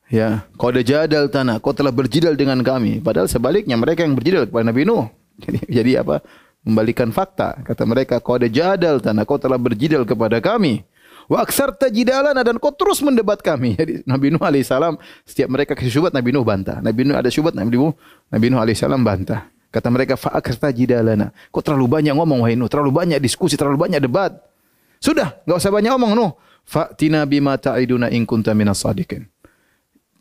[0.07, 3.03] ya, qad jadaltana, kau telah berjidal dengan kami.
[3.03, 5.11] Padahal sebaliknya mereka yang berjidal kepada Nabi Nuh.
[5.43, 6.23] Jadi, jadi apa?
[6.63, 7.63] Membalikan fakta.
[7.63, 10.83] Kata mereka, qad jadaltana, kau telah berjidal kepada kami.
[11.29, 13.75] Wa aksar tajidalana dan kau terus mendebat kami.
[13.79, 14.73] Jadi Nabi Nuh AS
[15.29, 16.81] setiap mereka kasih syubat Nabi Nuh bantah.
[16.81, 17.93] Nabi Nuh ada syubat Nabi Nuh
[18.33, 19.45] Nabi Nuh AS bantah.
[19.69, 21.29] Kata mereka fa aksar tajidalana.
[21.53, 24.33] Kau terlalu banyak ngomong wahai Nuh, terlalu banyak diskusi, terlalu banyak debat.
[24.97, 26.31] Sudah, enggak usah banyak ngomong Nuh.
[26.65, 29.29] Fa tina bima ta'iduna in kunta minas sadiqin.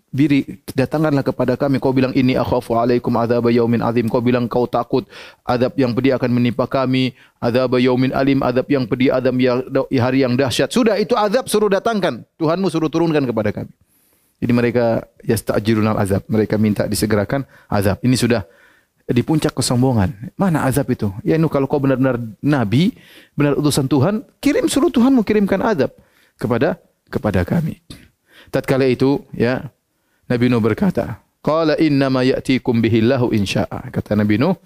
[0.09, 1.77] Biri datangkanlah kepada kami.
[1.81, 4.09] Kau bilang ini akhafu alaikum adzab yaumin azim.
[4.09, 5.05] Kau bilang kau takut
[5.45, 7.13] azab yang pedih akan menimpa kami.
[7.39, 9.65] Adzab yaumin alim azab yang pedih azab yang
[10.01, 10.73] hari yang dahsyat.
[10.73, 12.25] Sudah itu azab suruh datangkan.
[12.41, 13.73] Tuhanmu suruh turunkan kepada kami.
[14.39, 16.25] Jadi mereka yastajirun azab.
[16.27, 18.01] Mereka minta disegerakan azab.
[18.01, 18.43] Ini sudah
[19.09, 20.37] di puncak kesombongan.
[20.37, 21.09] Mana azab itu?
[21.25, 22.93] Ya nu kalau kau benar-benar nabi
[23.33, 25.97] benar utusan Tuhan kirim suruh Tuhanmu kirimkan azab
[26.37, 26.77] kepada
[27.09, 27.81] kepada kami.
[28.53, 29.69] Tatkala itu ya
[30.29, 33.89] Nabi Nuh berkata, Qala inna ma ya'tikum bihi Allahu insya'a.
[33.89, 34.59] Kata Nabi Nuh,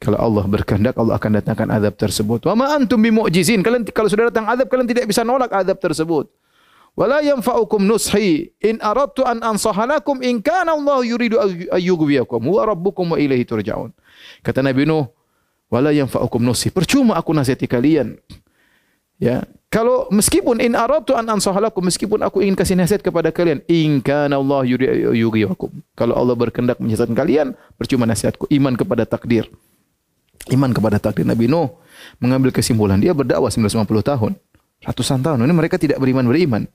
[0.00, 2.48] kalau Allah berkehendak Allah akan datangkan azab tersebut.
[2.48, 3.60] Wa ma antum bimu'jizin.
[3.60, 6.30] Kalian kalau sudah datang azab kalian tidak bisa nolak azab tersebut.
[6.92, 11.40] Wala yanfa'ukum nushi in aradtu an ansahalakum in kana Allah yuridu
[11.72, 13.96] ayyughwiyakum wa rabbukum wa ilaihi turja'un.
[14.44, 15.08] Kata Nabi Nuh,
[15.72, 16.68] wala yanfa'ukum nushi.
[16.68, 18.20] Percuma aku nasihati kalian.
[19.16, 24.04] Ya, kalau meskipun in aratu an ansahalakum meskipun aku ingin kasih nasihat kepada kalian in
[24.04, 25.72] kana Allah yuriyakum.
[25.96, 28.52] Kalau Allah berkehendak menyesatkan kalian percuma nasihatku.
[28.52, 29.48] Iman kepada takdir.
[30.52, 31.72] Iman kepada takdir Nabi Nuh.
[32.20, 34.36] Mengambil kesimpulan dia berdakwah 950 tahun.
[34.84, 35.40] Ratusan tahun.
[35.40, 36.68] Ini mereka tidak beriman beriman.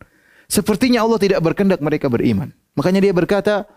[0.50, 2.50] Sepertinya Allah tidak berkehendak mereka beriman.
[2.74, 3.70] Makanya dia berkata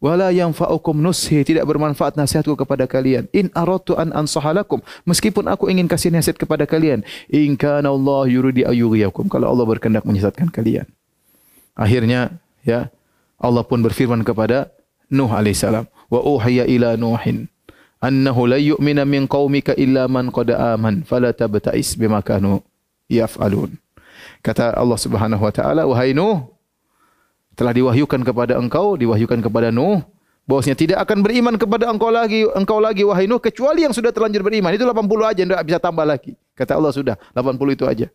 [0.00, 3.28] wala yang fa'ukum nushi tidak bermanfaat nasihatku kepada kalian.
[3.36, 8.64] In aratu an ansahalakum meskipun aku ingin kasih nasihat kepada kalian in kana Allah yuridi
[8.64, 10.88] ayyughiyakum kalau Allah berkehendak menyesatkan kalian.
[11.76, 12.88] Akhirnya ya
[13.36, 14.72] Allah pun berfirman kepada
[15.12, 17.50] Nuh alaihissalam wa uhiya ila nuhin
[18.00, 22.64] annahu la yu'mina min qaumika illa man qad aman fala tabta'is bima kanu
[23.10, 23.76] yaf'alun.
[24.40, 26.48] Kata Allah Subhanahu wa taala wahai Nuh
[27.60, 30.00] telah diwahyukan kepada engkau, diwahyukan kepada Nuh,
[30.48, 34.40] bahwasanya tidak akan beriman kepada engkau lagi, engkau lagi wahai Nuh kecuali yang sudah terlanjur
[34.40, 34.72] beriman.
[34.72, 34.96] Itu 80
[35.28, 36.32] aja, tidak bisa tambah lagi.
[36.56, 38.08] Kata Allah sudah, 80 itu aja.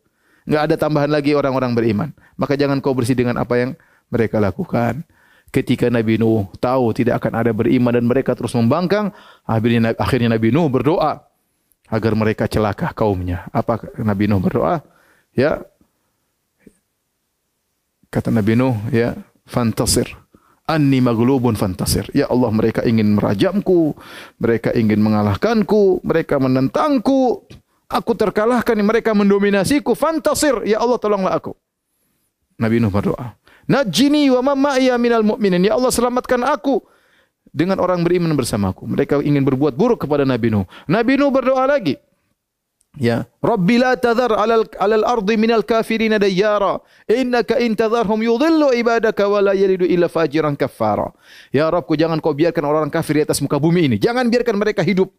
[0.50, 2.10] Enggak ada tambahan lagi orang-orang beriman.
[2.34, 3.78] Maka jangan kau bersih dengan apa yang
[4.10, 5.06] mereka lakukan.
[5.54, 9.14] Ketika Nabi Nuh tahu tidak akan ada beriman dan mereka terus membangkang,
[9.46, 11.22] akhirnya akhirnya Nabi Nuh berdoa
[11.86, 13.46] agar mereka celaka kaumnya.
[13.54, 14.82] Apa Nabi Nuh berdoa?
[15.38, 15.62] Ya,
[18.16, 19.12] kata Nabi Nuh, ya,
[19.48, 20.12] fantasir.
[20.66, 22.10] Anni maglubun fantasir.
[22.10, 23.94] Ya Allah, mereka ingin merajamku.
[24.42, 26.02] Mereka ingin mengalahkanku.
[26.02, 27.46] Mereka menentangku.
[27.86, 28.74] Aku terkalahkan.
[28.74, 29.94] Mereka mendominasiku.
[29.94, 30.66] Fantasir.
[30.66, 31.54] Ya Allah, tolonglah aku.
[32.58, 33.38] Nabi Nuh berdoa.
[33.70, 35.62] Najini wa mamma'ya minal mu'minin.
[35.70, 36.82] Ya Allah, selamatkan aku
[37.54, 38.90] dengan orang beriman bersamaku.
[38.90, 40.66] Mereka ingin berbuat buruk kepada Nabi Nuh.
[40.90, 42.02] Nabi Nuh berdoa lagi.
[42.96, 46.80] Ya, Rabbi la tadhar 'alal 'alal ardi minal kafirin dayyara
[47.12, 51.12] innaka in tadharhum yudhillu ibadaka wa la yalidu illa fajiran kaffara.
[51.52, 53.96] Ya Rabbku jangan kau biarkan orang-orang kafir di atas muka bumi ini.
[54.00, 55.12] Jangan biarkan mereka hidup.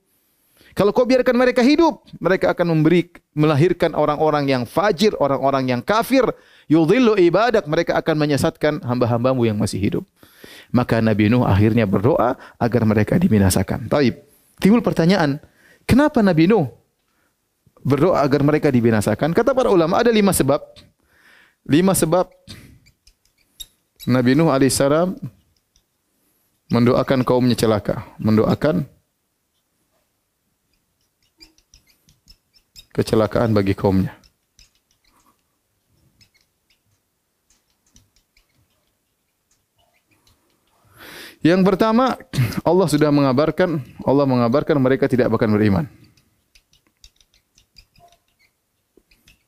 [0.77, 6.29] Kalau kau biarkan mereka hidup, mereka akan memberi melahirkan orang-orang yang fajir, orang-orang yang kafir.
[6.69, 10.05] Yudhillu ibadak, mereka akan menyesatkan hamba-hambamu yang masih hidup.
[10.69, 13.89] Maka Nabi Nuh akhirnya berdoa agar mereka dibinasakan.
[13.89, 14.21] Taib.
[14.61, 15.41] Timbul pertanyaan,
[15.89, 16.69] kenapa Nabi Nuh
[17.87, 19.31] berdoa agar mereka dibinasakan.
[19.31, 20.59] Kata para ulama ada lima sebab.
[21.67, 22.27] Lima sebab
[24.11, 24.83] Nabi Nuh AS
[26.67, 28.03] mendoakan kaumnya celaka.
[28.19, 28.83] Mendoakan
[32.91, 34.19] kecelakaan bagi kaumnya.
[41.47, 42.19] Yang pertama,
[42.67, 45.87] Allah sudah mengabarkan, Allah mengabarkan mereka tidak akan beriman.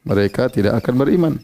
[0.08, 1.34] Mereka tidak akan beriman.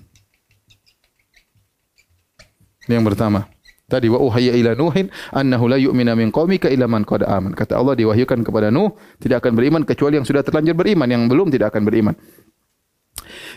[2.89, 3.45] Ini yang pertama.
[3.85, 7.53] Tadi wa uhayya ila nuhin annahu la yu'mina min qaumika illa man qad aman.
[7.53, 11.53] Kata Allah diwahyukan kepada Nuh tidak akan beriman kecuali yang sudah terlanjur beriman, yang belum
[11.53, 12.17] tidak akan beriman.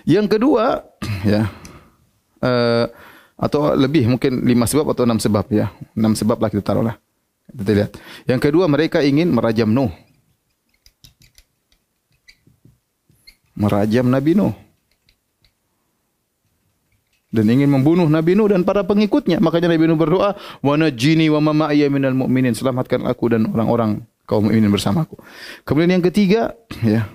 [0.03, 0.83] Yang kedua,
[1.31, 1.47] ya.
[2.37, 2.85] Uh,
[3.37, 5.71] atau lebih mungkin lima sebab atau enam sebab ya.
[5.95, 6.99] Enam sebab lah kita taruhlah.
[7.47, 7.91] Kita lihat.
[8.27, 9.91] Yang kedua mereka ingin merajam Nuh.
[13.55, 14.66] Merajam Nabi Nuh
[17.27, 19.43] dan ingin membunuh Nabi Nuh dan para pengikutnya.
[19.43, 24.07] Makanya Nabi Nuh berdoa, "Wa najini wa ma ma'iya minal mu'minin." Selamatkan aku dan orang-orang
[24.27, 25.15] kaum mukminin bersamaku.
[25.63, 27.07] Kemudian yang ketiga, ya.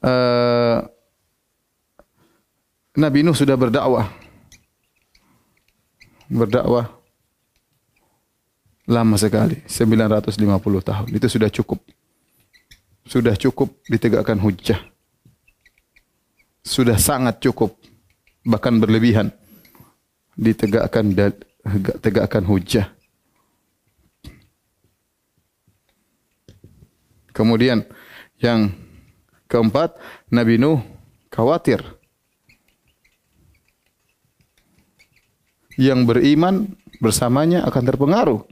[0.00, 0.84] Uh,
[2.96, 4.08] Nabi Nuh sudah berdakwah.
[6.28, 6.92] Berdakwah
[8.88, 11.08] lama sekali, 950 tahun.
[11.12, 11.80] Itu sudah cukup.
[13.08, 14.80] Sudah cukup ditegakkan hujah.
[16.64, 17.76] Sudah sangat cukup
[18.48, 19.28] bahkan berlebihan
[20.32, 21.12] ditegakkan
[22.00, 22.88] tegakkan hujah
[27.36, 27.84] kemudian
[28.40, 28.72] yang
[29.44, 30.00] keempat
[30.32, 30.80] Nabi Nuh
[31.28, 31.84] khawatir
[35.78, 38.42] yang beriman bersamanya akan terpengaruh.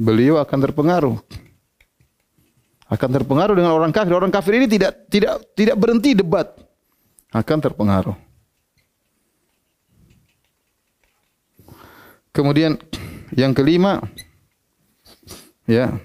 [0.00, 1.16] Beliau akan terpengaruh.
[2.86, 4.14] Akan terpengaruh dengan orang kafir.
[4.14, 6.54] Orang kafir ini tidak tidak tidak berhenti debat.
[7.34, 8.14] Akan terpengaruh.
[12.30, 12.78] Kemudian
[13.34, 14.04] yang kelima
[15.66, 15.98] ya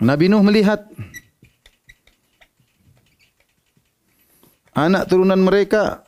[0.00, 0.88] Nabi Nuh melihat
[4.72, 6.02] anak turunan mereka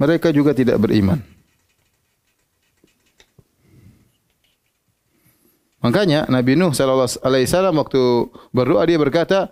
[0.00, 1.37] mereka juga tidak beriman.
[5.88, 8.02] Makanya Nabi Nuh sallallahu alaihi wasallam waktu
[8.52, 9.48] berdoa dia berkata,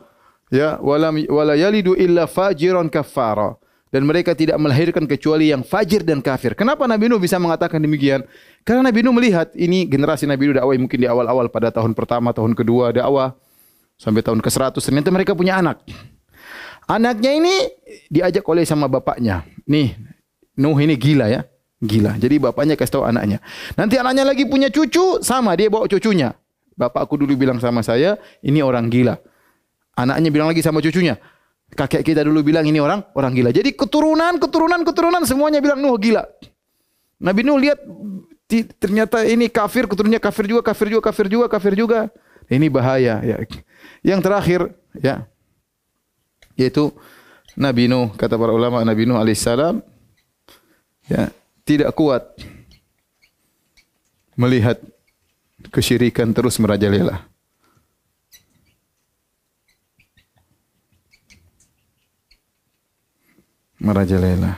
[0.52, 3.56] ya walam wala yalidu illa fajiran kafara
[3.88, 6.52] dan mereka tidak melahirkan kecuali yang fajir dan kafir.
[6.52, 8.20] Kenapa Nabi Nuh bisa mengatakan demikian?
[8.68, 12.36] Karena Nabi Nuh melihat ini generasi Nabi Nuh dakwah mungkin di awal-awal pada tahun pertama,
[12.36, 13.32] tahun kedua dakwah
[13.96, 15.80] sampai tahun ke-100 ternyata mereka punya anak.
[16.84, 17.54] Anaknya ini
[18.12, 19.48] diajak oleh sama bapaknya.
[19.64, 19.96] Nih,
[20.60, 21.48] Nuh ini gila ya.
[21.86, 22.18] Gila.
[22.18, 23.38] Jadi bapaknya kasih tahu anaknya.
[23.78, 26.34] Nanti anaknya lagi punya cucu, sama dia bawa cucunya.
[26.76, 29.16] Bapakku dulu bilang sama saya, ini orang gila.
[29.96, 31.16] Anaknya bilang lagi sama cucunya,
[31.72, 33.48] kakek kita dulu bilang ini orang orang gila.
[33.48, 36.20] Jadi keturunan, keturunan, keturunan semuanya bilang Nuh gila.
[37.16, 37.80] Nabi Nuh lihat
[38.76, 42.00] ternyata ini kafir, keturunannya kafir juga, kafir juga, kafir juga, kafir juga.
[42.52, 43.24] Ini bahaya.
[43.24, 43.36] Ya.
[44.04, 44.60] Yang terakhir,
[45.00, 45.24] ya,
[46.60, 46.92] yaitu
[47.56, 49.80] Nabi Nuh kata para ulama Nabi Nuh alaihissalam
[51.08, 51.32] ya,
[51.66, 52.22] tidak kuat
[54.38, 54.78] melihat
[55.74, 57.26] kesyirikan terus merajalela.
[63.82, 64.56] Merajalela.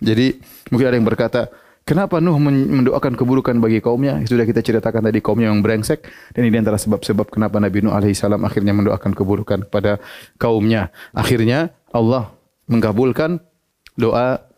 [0.00, 0.40] Jadi
[0.72, 1.52] mungkin ada yang berkata,
[1.84, 4.16] kenapa Nuh mendoakan keburukan bagi kaumnya?
[4.24, 8.40] Sudah kita ceritakan tadi kaumnya yang brengsek dan ini antara sebab-sebab kenapa Nabi Nuh alaihissalam
[8.48, 10.00] akhirnya mendoakan keburukan kepada
[10.40, 10.88] kaumnya.
[11.12, 12.32] Akhirnya Allah
[12.64, 13.44] mengabulkan
[14.00, 14.49] doa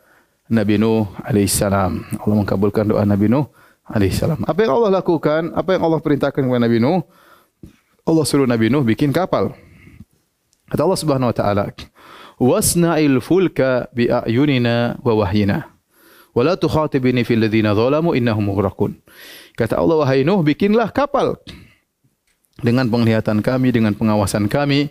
[0.51, 2.19] Nabi Nuh alaihissalam.
[2.19, 3.47] Allah mengabulkan doa Nabi Nuh
[3.87, 4.43] alaihissalam.
[4.43, 5.55] Apa yang Allah lakukan?
[5.55, 7.03] Apa yang Allah perintahkan kepada Nabi Nuh?
[8.03, 9.55] Allah suruh Nabi Nuh bikin kapal.
[10.67, 11.71] Kata Allah Subhanahu wa taala,
[12.41, 15.69] "Wasna'il fulka bi a'yunina wa wahyina.
[16.33, 18.99] Wa la tukhatibni fil ladzina zalamu innahum mughraqun."
[19.55, 21.39] Kata Allah, "Wahai Nuh, bikinlah kapal
[22.65, 24.91] dengan penglihatan kami, dengan pengawasan kami,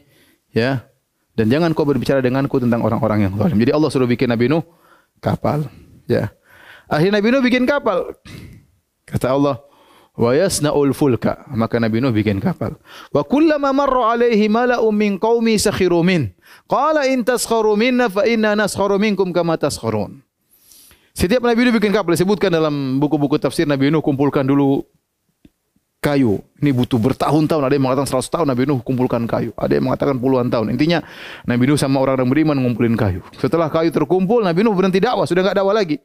[0.53, 0.85] ya.
[1.31, 3.57] Dan jangan kau berbicara denganku tentang orang-orang yang zalim.
[3.57, 4.61] Jadi Allah suruh bikin Nabi Nuh
[5.21, 5.69] kapal.
[6.09, 6.33] Ya.
[6.91, 8.11] Akhirnya Nabi Nuh bikin kapal.
[9.07, 9.63] Kata Allah,
[10.17, 11.47] wa yasna'ul fulka.
[11.55, 12.75] Maka Nabi Nuh bikin kapal.
[13.15, 16.35] Wa kullama marra alaihi mala'un min qaumi sakhiru min.
[16.67, 20.19] Qala in taskharu minna fa inna naskharu minkum kama taskharun.
[21.15, 24.83] Setiap Nabi Nuh bikin kapal disebutkan dalam buku-buku tafsir Nabi Nuh kumpulkan dulu
[26.01, 26.41] kayu.
[26.57, 27.61] Ini butuh bertahun-tahun.
[27.61, 29.53] Ada yang mengatakan seratus tahun Nabi Nuh kumpulkan kayu.
[29.53, 30.73] Ada yang mengatakan puluhan tahun.
[30.73, 31.05] Intinya
[31.45, 33.21] Nabi Nuh sama orang yang beriman mengumpulkan kayu.
[33.37, 35.29] Setelah kayu terkumpul, Nabi Nuh berhenti dakwah.
[35.29, 36.01] Sudah enggak dakwah lagi.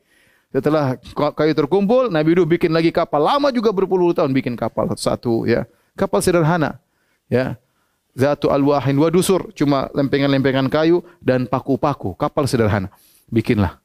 [0.52, 1.00] Setelah
[1.32, 3.24] kayu terkumpul, Nabi Nuh bikin lagi kapal.
[3.24, 5.48] Lama juga berpuluh tahun bikin kapal satu.
[5.48, 5.64] ya
[5.96, 6.76] Kapal sederhana.
[7.32, 7.56] ya
[8.12, 9.48] Zatu al-wahin wa dusur.
[9.56, 12.12] Cuma lempengan-lempengan kayu dan paku-paku.
[12.20, 12.92] Kapal sederhana.
[13.32, 13.80] Bikinlah.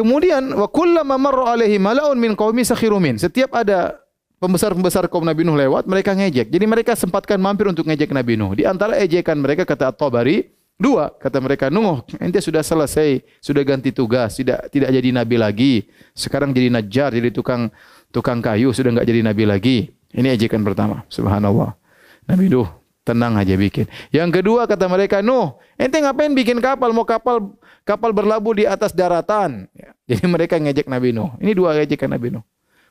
[0.00, 3.20] Kemudian wa kullama marra alaihi mala'un min qaumi sakhiru min.
[3.20, 4.00] Setiap ada
[4.40, 6.48] pembesar-pembesar kaum Nabi Nuh lewat, mereka ngejek.
[6.48, 8.56] Jadi mereka sempatkan mampir untuk ngejek Nabi Nuh.
[8.56, 10.48] Di antara ejekan mereka kata At-Tabari,
[10.80, 15.72] dua kata mereka, "Nuh, ente sudah selesai, sudah ganti tugas, tidak tidak jadi nabi lagi.
[16.16, 17.68] Sekarang jadi najjar, jadi tukang
[18.08, 19.76] tukang kayu, sudah enggak jadi nabi lagi."
[20.16, 21.04] Ini ejekan pertama.
[21.12, 21.76] Subhanallah.
[22.24, 22.79] Nabi Nuh
[23.10, 23.90] tenang aja bikin.
[24.14, 26.94] Yang kedua kata mereka, "Nuh, ente ngapain bikin kapal?
[26.94, 27.50] Mau kapal
[27.84, 29.66] kapal berlabuh di atas daratan.
[29.74, 29.90] Ya.
[30.14, 31.34] Jadi mereka ngejek Nabi Nuh.
[31.42, 32.44] Ini dua ngejekan Nabi Nuh.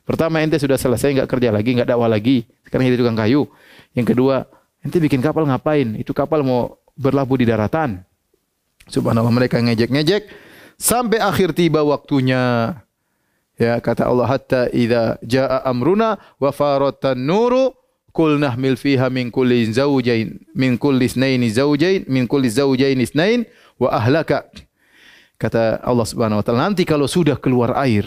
[0.04, 2.48] Pertama ente sudah selesai enggak kerja lagi, enggak dakwah lagi.
[2.66, 3.48] Sekarang jadi tukang kayu.
[3.96, 4.44] Yang kedua,
[4.84, 5.96] ente bikin kapal ngapain?
[5.96, 8.04] Itu kapal mau berlabuh di daratan.
[8.90, 10.26] Subhanallah mereka ngejek-ngejek
[10.76, 12.74] sampai akhir tiba waktunya.
[13.60, 17.76] Ya kata Allah hatta idza jaa amruna wa faratan nuru
[18.10, 23.46] kul nahmil fiha min kulli zawjain min kulli ithnaini zawjain min kulli zawjain ithnain
[23.80, 24.46] wa ahlaka.
[25.40, 28.04] Kata Allah Subhanahu wa taala nanti kalau sudah keluar air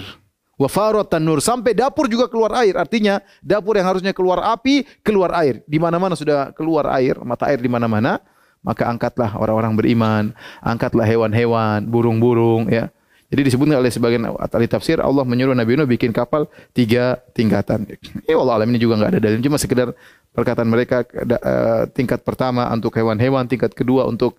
[0.53, 5.33] wa faratan nur sampai dapur juga keluar air artinya dapur yang harusnya keluar api keluar
[5.41, 5.65] air.
[5.65, 8.21] Di mana-mana sudah keluar air mata air di mana-mana
[8.63, 10.23] maka angkatlah orang-orang beriman
[10.63, 12.93] angkatlah hewan-hewan burung-burung ya
[13.33, 17.89] jadi disebutkan oleh sebagian ahli tafsir Allah menyuruh Nabi Nuh bikin kapal tiga tingkatan.
[18.29, 19.97] Ya Allah alam ini juga enggak ada dalil cuma sekedar
[20.37, 24.37] perkataan mereka uh, tingkat pertama untuk hewan-hewan, tingkat kedua untuk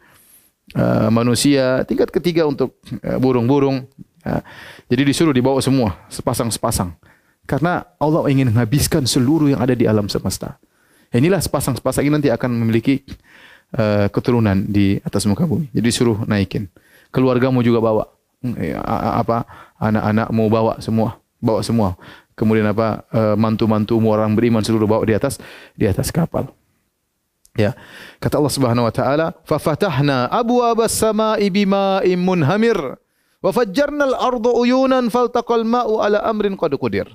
[0.79, 2.79] uh, manusia, tingkat ketiga untuk
[3.19, 3.83] burung-burung.
[4.23, 4.39] Uh,
[4.87, 6.95] jadi disuruh dibawa semua sepasang-sepasang.
[7.51, 10.63] Karena Allah ingin menghabiskan seluruh yang ada di alam semesta.
[11.11, 13.03] Inilah sepasang-sepasang ini nanti akan memiliki
[14.15, 15.67] keturunan di atas muka bumi.
[15.75, 16.71] Jadi suruh naikin.
[17.11, 18.14] Keluargamu juga bawa.
[18.45, 19.49] Eh, apa
[19.81, 21.97] anak-anakmu bawa semua, bawa semua.
[22.37, 25.41] Kemudian apa uh, mantu-mantumu orang beriman seluruh bawa di atas
[25.73, 26.53] di atas kapal.
[27.57, 27.73] Ya.
[28.21, 32.77] Kata Allah Subhanahu wa taala, "Fa fatahna abwaabas samaa'i bima'in munhamir
[33.41, 37.09] wa fajjarna al-ardha uyunan faltaqal ma'u ala amrin qad qudir."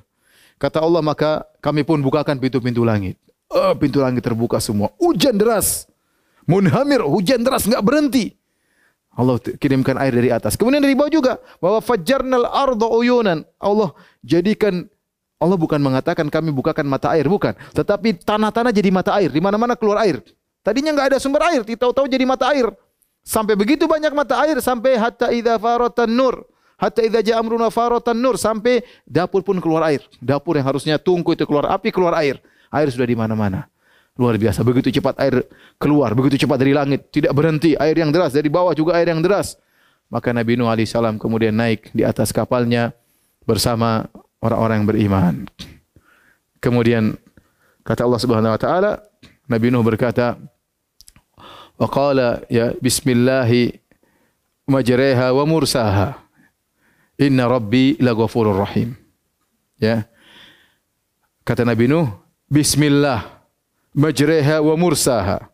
[0.57, 3.19] Kata Allah, maka kami pun bukakan pintu-pintu langit.
[3.51, 4.91] Oh, pintu langit terbuka semua.
[4.97, 5.85] Hujan deras.
[6.47, 8.38] Munhamir, hujan deras enggak berhenti.
[9.19, 10.55] Allah kirimkan air dari atas.
[10.55, 13.43] Kemudian dari bawah juga, bahwa fajjarnal ardha uyunan.
[13.59, 13.91] Allah
[14.23, 14.87] jadikan
[15.39, 17.51] Allah bukan mengatakan kami bukakan mata air, bukan.
[17.75, 19.27] Tetapi tanah-tanah jadi mata air.
[19.27, 20.23] Di mana-mana keluar air.
[20.63, 22.71] Tadinya enggak ada sumber air, tahu-tahu jadi mata air.
[23.23, 26.43] Sampai begitu banyak mata air sampai hatta idza faratan nur.
[26.79, 30.03] Hatta idza ja'a amruna faratan nur sampai dapur pun keluar air.
[30.19, 32.39] Dapur yang harusnya tungku itu keluar api, keluar air.
[32.71, 33.67] Air sudah di mana-mana.
[34.19, 34.67] Luar biasa.
[34.67, 35.47] Begitu cepat air
[35.79, 37.79] keluar, begitu cepat dari langit, tidak berhenti.
[37.79, 39.55] Air yang deras dari bawah juga air yang deras.
[40.11, 42.91] Maka Nabi Nuh alaihissalam kemudian naik di atas kapalnya
[43.47, 44.11] bersama
[44.43, 45.35] orang-orang yang beriman.
[46.59, 47.15] Kemudian
[47.87, 48.91] kata Allah Subhanahu wa taala,
[49.47, 50.35] Nabi Nuh berkata,
[51.79, 53.47] "Wa qala ya bismillah
[54.67, 56.19] majraha wa mursaha.
[57.15, 58.99] Inna rabbi laghafurur rahim."
[59.79, 60.11] Ya.
[61.47, 62.11] Kata Nabi Nuh,
[62.51, 63.38] bismillah
[63.99, 65.51] majraha wa mursaha.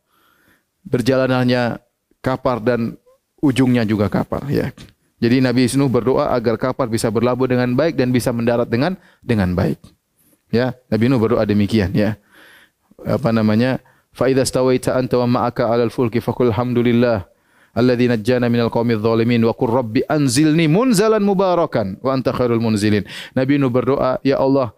[0.85, 1.81] Berjalanannya
[2.21, 2.93] kapal dan
[3.41, 4.69] ujungnya juga kapal, ya.
[5.17, 8.93] Jadi Nabi Nuh berdoa agar kapal bisa berlabuh dengan baik dan bisa mendarat dengan
[9.25, 9.81] dengan baik.
[10.53, 12.21] Ya, Nabi Nuh berdoa demikian ya.
[13.01, 13.81] Apa namanya?
[14.13, 17.27] Fa idza stawaita anta wa ma'aka 'alal fulki faqul hamdulillah
[17.75, 23.03] alladzi najjana minal qaumidh dhalimin wa qur rabbi anzilni munzalan mubarakan wa anta khairul munzilin.
[23.33, 24.71] Nabi Nuh berdoa, ya Allah,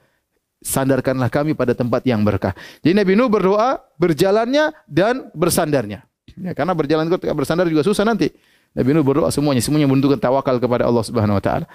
[0.62, 2.54] sandarkanlah kami pada tempat yang berkah.
[2.82, 6.06] Jadi Nabi Nuh berdoa berjalannya dan bersandarnya.
[6.38, 8.30] Ya, karena berjalan ketika bersandar juga susah nanti.
[8.78, 11.66] Nabi Nuh berdoa semuanya, semuanya menunjukkan tawakal kepada Allah Subhanahu wa taala.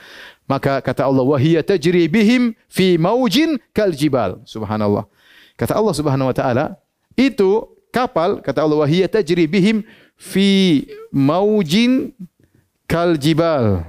[0.47, 5.07] Maka kata Allah, "Wa hiya tajri bihim fi maujin kal jibal." Subhanallah.
[5.59, 6.65] Kata Allah Subhanahu wa taala,
[7.19, 9.83] itu kapal kata Allah, "Wa hiya tajri bihim
[10.15, 12.15] fi maujin
[12.87, 13.83] kal jibal."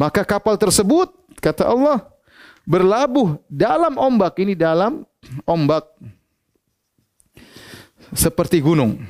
[0.00, 1.12] Maka kapal tersebut
[1.44, 2.11] kata Allah
[2.62, 5.02] berlabuh dalam ombak ini dalam
[5.46, 5.86] ombak
[8.12, 9.00] seperti gunung.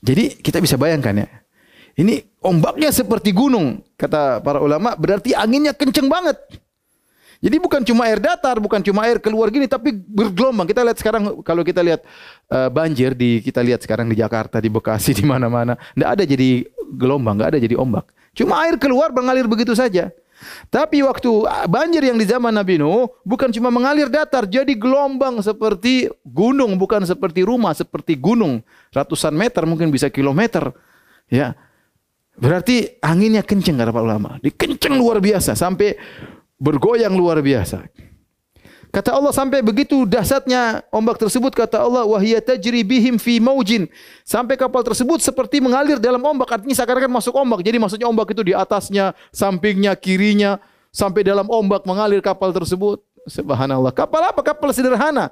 [0.00, 1.28] Jadi kita bisa bayangkan ya.
[2.00, 3.84] Ini ombaknya seperti gunung.
[4.00, 6.40] Kata para ulama berarti anginnya kenceng banget.
[7.40, 10.68] Jadi bukan cuma air datar, bukan cuma air keluar gini, tapi bergelombang.
[10.68, 12.04] Kita lihat sekarang kalau kita lihat
[12.52, 16.68] uh, banjir di kita lihat sekarang di Jakarta, di Bekasi, di mana-mana, tidak ada jadi
[16.96, 18.12] gelombang, tidak ada jadi ombak.
[18.36, 20.12] Cuma air keluar mengalir begitu saja.
[20.72, 21.30] Tapi waktu
[21.68, 27.04] banjir yang di zaman Nabi Nuh bukan cuma mengalir datar, jadi gelombang seperti gunung, bukan
[27.04, 30.72] seperti rumah, seperti gunung, ratusan meter mungkin bisa kilometer.
[31.30, 31.54] Ya,
[32.34, 35.94] berarti anginnya kenceng kata para ulama, dikenceng luar biasa sampai
[36.58, 38.09] bergoyang luar biasa.
[38.90, 43.86] Kata Allah sampai begitu dahsyatnya ombak tersebut kata Allah wahia tajri bihim fi maujin.
[44.26, 46.58] Sampai kapal tersebut seperti mengalir dalam ombak.
[46.58, 47.62] Artinya seakan-akan masuk ombak.
[47.62, 50.58] Jadi maksudnya ombak itu di atasnya sampingnya kirinya
[50.90, 52.98] sampai dalam ombak mengalir kapal tersebut.
[53.30, 53.94] Subhanallah.
[53.94, 54.42] Kapal apa?
[54.42, 55.30] Kapal sederhana.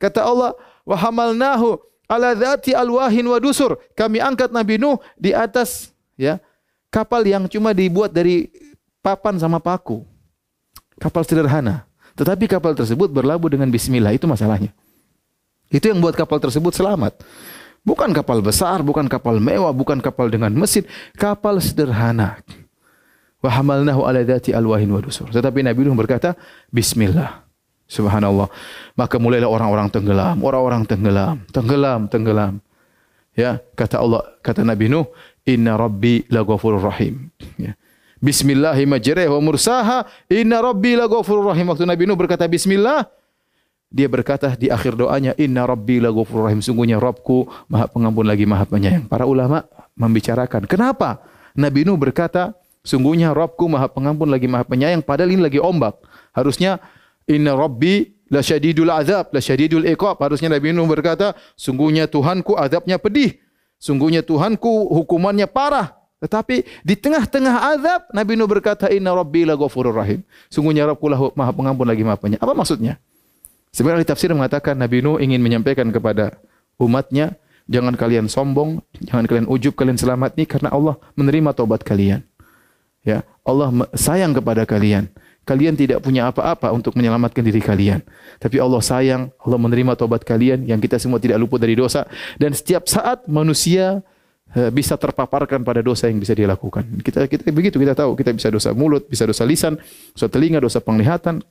[0.00, 0.56] Kata Allah
[0.88, 1.76] wa hamalnahu
[2.08, 3.76] ala dzati alwahin wa dusur.
[3.92, 6.40] Kami angkat Nabi Nuh di atas ya
[6.88, 8.48] kapal yang cuma dibuat dari
[9.04, 10.08] papan sama paku.
[10.96, 11.84] Kapal sederhana
[12.14, 14.70] tetapi kapal tersebut berlabuh dengan bismillah itu masalahnya.
[15.70, 17.18] Itu yang buat kapal tersebut selamat.
[17.84, 20.88] Bukan kapal besar, bukan kapal mewah, bukan kapal dengan mesin,
[21.18, 22.40] kapal sederhana.
[23.44, 25.28] Wa hamalnahu ala dzati alwahin wa dusur.
[25.28, 26.32] Tetapi Nabi Nuh berkata,
[26.72, 27.44] bismillah.
[27.84, 28.48] Subhanallah.
[28.96, 32.52] Maka mulailah orang-orang tenggelam, orang-orang tenggelam, tenggelam, tenggelam.
[33.36, 35.10] Ya, kata Allah, kata Nabi Nuh,
[35.44, 37.74] "Inna Rabbi rahim." Ya.
[38.24, 41.68] Bismillahirrahmanirrahim mursaha inna rabbi laghafurur rahim.
[41.68, 43.04] Waktu Nabi Nuh berkata bismillah,
[43.92, 46.64] dia berkata di akhir doanya inna rabbi laghafurur rahim.
[46.64, 49.04] Sungguhnya Rabbku Maha Pengampun lagi Maha Penyayang.
[49.12, 51.20] Para ulama membicarakan, kenapa
[51.52, 56.00] Nabi Nuh berkata sungguhnya Rabbku Maha Pengampun lagi Maha Penyayang padahal ini lagi ombak.
[56.32, 56.80] Harusnya
[57.28, 60.16] inna rabbi la syadidul azab, la syadidul iqab.
[60.16, 63.36] Harusnya Nabi Nuh berkata sungguhnya Tuhanku azabnya pedih.
[63.76, 66.03] Sungguhnya Tuhanku hukumannya parah.
[66.22, 70.22] Tetapi di tengah-tengah azab Nabi Nuh berkata inna rabbi la ghafurur rahim.
[70.48, 72.42] Sungguhnya Rabbku lah Maha Pengampun lagi Maha Penyayang.
[72.42, 72.96] Apa maksudnya?
[73.74, 76.38] Sebenarnya tafsir mengatakan Nabi Nuh ingin menyampaikan kepada
[76.78, 77.34] umatnya
[77.66, 82.22] jangan kalian sombong, jangan kalian ujub, kalian selamat ni karena Allah menerima taubat kalian.
[83.04, 85.12] Ya, Allah sayang kepada kalian.
[85.44, 88.00] kalian tidak punya apa-apa untuk menyelamatkan diri kalian.
[88.40, 92.08] Tapi Allah sayang, Allah menerima taubat kalian yang kita semua tidak luput dari dosa
[92.40, 94.00] dan setiap saat manusia
[94.70, 96.86] bisa terpaparkan pada dosa yang bisa dia lakukan.
[97.02, 99.74] Kita kita begitu kita tahu kita bisa dosa mulut, bisa dosa lisan,
[100.14, 101.42] dosa telinga, dosa penglihatan.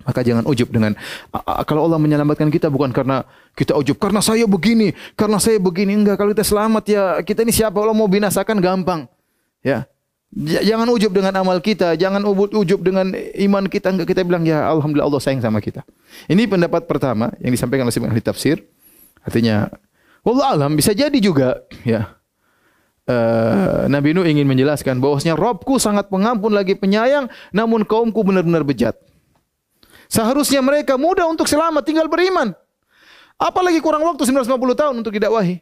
[0.00, 0.96] Maka jangan ujub dengan
[1.68, 6.16] kalau Allah menyelamatkan kita bukan karena kita ujub karena saya begini, karena saya begini enggak
[6.16, 9.04] kalau kita selamat ya kita ini siapa Allah mau binasakan gampang.
[9.60, 9.84] Ya,
[10.62, 13.90] Jangan ujub dengan amal kita, jangan ujub dengan iman kita.
[13.90, 15.82] Enggak kita bilang ya alhamdulillah Allah sayang sama kita.
[16.30, 18.62] Ini pendapat pertama yang disampaikan oleh ahli tafsir.
[19.26, 19.66] Artinya
[20.20, 22.16] Allah alam bisa jadi juga ya.
[23.10, 28.94] Uh, Nabi Nuh ingin menjelaskan bahwasanya Robku sangat pengampun lagi penyayang, namun kaumku benar-benar bejat.
[30.06, 32.54] Seharusnya mereka mudah untuk selamat, tinggal beriman.
[33.40, 35.58] Apalagi kurang waktu 950 tahun untuk didakwahi.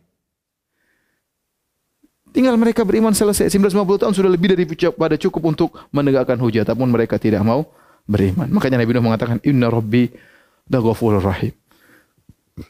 [2.37, 6.85] Tinggal mereka beriman selesai 950 tahun sudah lebih dari pada cukup untuk menegakkan hujah tapi
[6.85, 7.65] mereka tidak mau
[8.05, 8.51] beriman.
[8.53, 10.11] Makanya Nabi Nuh mengatakan inna rabbi
[10.69, 11.57] laghafurur rahim.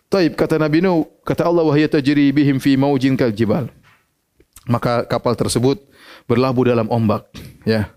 [0.09, 3.69] Taib kata Nabi Nuh, kata Allah wahya tajri bihim fi maujin kal jibal.
[4.69, 5.81] Maka kapal tersebut
[6.29, 7.25] berlabuh dalam ombak,
[7.65, 7.89] ya.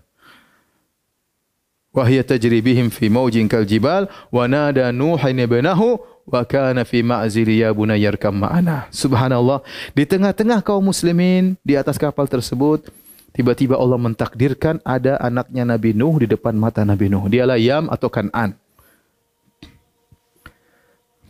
[1.92, 7.60] Wahya tajri bihim fi maujin kal jibal wa nada nuhin ibnahu wa kana fi ma'zili
[7.60, 8.88] ya bunayya arkam ma'ana.
[8.88, 9.60] Subhanallah,
[9.92, 12.88] di tengah-tengah kaum muslimin di atas kapal tersebut
[13.36, 17.28] tiba-tiba Allah mentakdirkan ada anaknya Nabi Nuh di depan mata Nabi Nuh.
[17.28, 18.56] Dialah Yam atau Kan'an.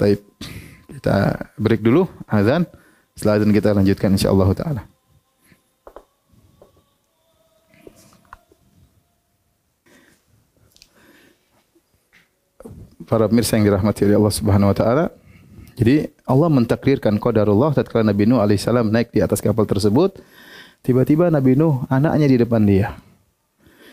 [0.03, 0.19] Baik.
[0.99, 2.67] Kita break dulu azan.
[3.15, 4.83] Setelah azan kita lanjutkan insyaallah taala.
[13.13, 15.05] para pemirsa yang dirahmati oleh Allah Subhanahu wa taala.
[15.77, 20.17] Jadi Allah mentakdirkan qadarullah tatkala Nabi Nuh alaihissalam naik di atas kapal tersebut,
[20.81, 22.97] tiba-tiba Nabi Nuh anaknya di depan dia.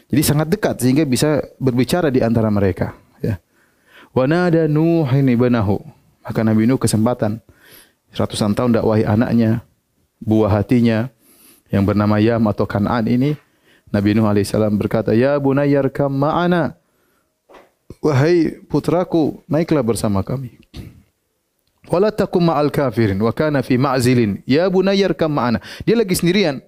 [0.08, 3.44] Jadi sangat dekat sehingga bisa berbicara di antara mereka, ya.
[4.16, 5.99] Wa nada Nuh ibnahu.
[6.26, 7.40] Maka Nabi Nuh kesempatan.
[8.10, 9.62] Ratusan tahun dakwahi anaknya,
[10.18, 11.14] buah hatinya
[11.70, 13.38] yang bernama Yam atau Kan'an ini
[13.94, 16.80] Nabi Nuh alaihissalam berkata, "Ya bunayya arkam ma'ana."
[18.00, 20.56] wahai putraku naiklah bersama kami.
[21.90, 24.46] Wala takum ma'al kafirin wa kana fi ma'zilin.
[24.46, 25.58] Ya bunayya arkam ma'ana.
[25.84, 26.62] Dia lagi sendirian.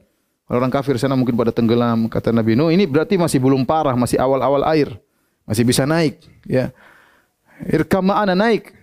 [0.52, 4.20] Orang kafir sana mungkin pada tenggelam kata Nabi Nuh ini berarti masih belum parah masih
[4.20, 5.00] awal-awal air
[5.48, 6.76] masih bisa naik ya.
[7.70, 8.74] Irkam ma'ana naik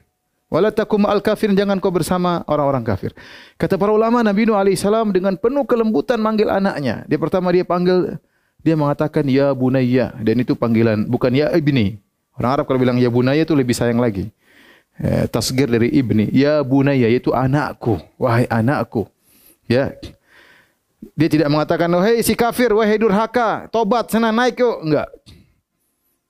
[0.49, 3.12] wala takum ma'al kafirin jangan kau bersama orang-orang kafir
[3.61, 7.64] kata para ulama Nabi Nuh alaihi salam dengan penuh kelembutan manggil anaknya dia pertama dia
[7.64, 8.16] panggil
[8.64, 12.03] dia mengatakan ya bunayya dan itu panggilan bukan ya ibni
[12.38, 14.30] Orang Arab kalau bilang ya bunaya itu lebih sayang lagi.
[15.03, 16.30] Eh, tasgir dari ibni.
[16.30, 17.99] Ya bunaya itu anakku.
[18.14, 19.11] Wahai anakku.
[19.66, 19.99] Ya.
[21.18, 24.82] Dia tidak mengatakan, oh, hei si kafir, wahai durhaka, tobat, sana naik yuk.
[24.86, 25.09] Enggak.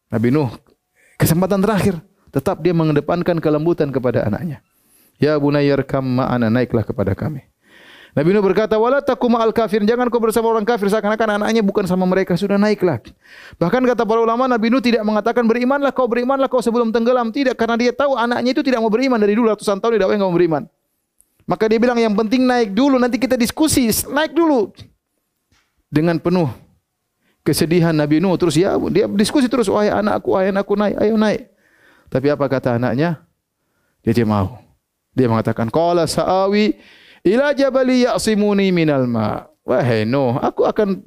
[0.09, 0.53] Nabi Nuh,
[1.21, 2.01] kesempatan terakhir.
[2.29, 4.61] Tetap dia mengedepankan kelembutan kepada anaknya.
[5.19, 7.43] Ya bunaya rekam ma'ana, naiklah kepada kami.
[8.17, 11.85] Nabi Nuh berkata, "Wala takum al kafir." Jangan kau bersama orang kafir seakan-akan anaknya bukan
[11.85, 12.99] sama mereka sudah naiklah.
[13.61, 17.55] Bahkan kata para ulama Nabi Nuh tidak mengatakan berimanlah kau berimanlah kau sebelum tenggelam, tidak
[17.55, 20.67] karena dia tahu anaknya itu tidak mau beriman dari dulu ratusan tahun tidak mau beriman.
[21.49, 24.73] Maka dia bilang yang penting naik dulu nanti kita diskusi, naik dulu.
[25.89, 26.53] Dengan penuh
[27.41, 31.49] kesedihan Nabi Nuh terus ya dia diskusi terus wahai anakku, wahai anakku naik, ayo naik.
[32.09, 33.21] Tapi apa kata anaknya?
[34.03, 34.61] Dia dia mau.
[35.13, 36.77] Dia mengatakan qala sa'awi
[37.27, 39.45] ila jabali ya'simuni minal ma.
[39.69, 41.05] Wahai Nuh, aku akan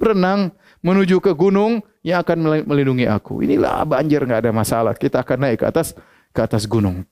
[0.00, 3.44] berenang menuju ke gunung yang akan melindungi aku.
[3.44, 4.96] Inilah banjir enggak ada masalah.
[4.96, 5.92] Kita akan naik ke atas
[6.32, 7.04] ke atas gunung.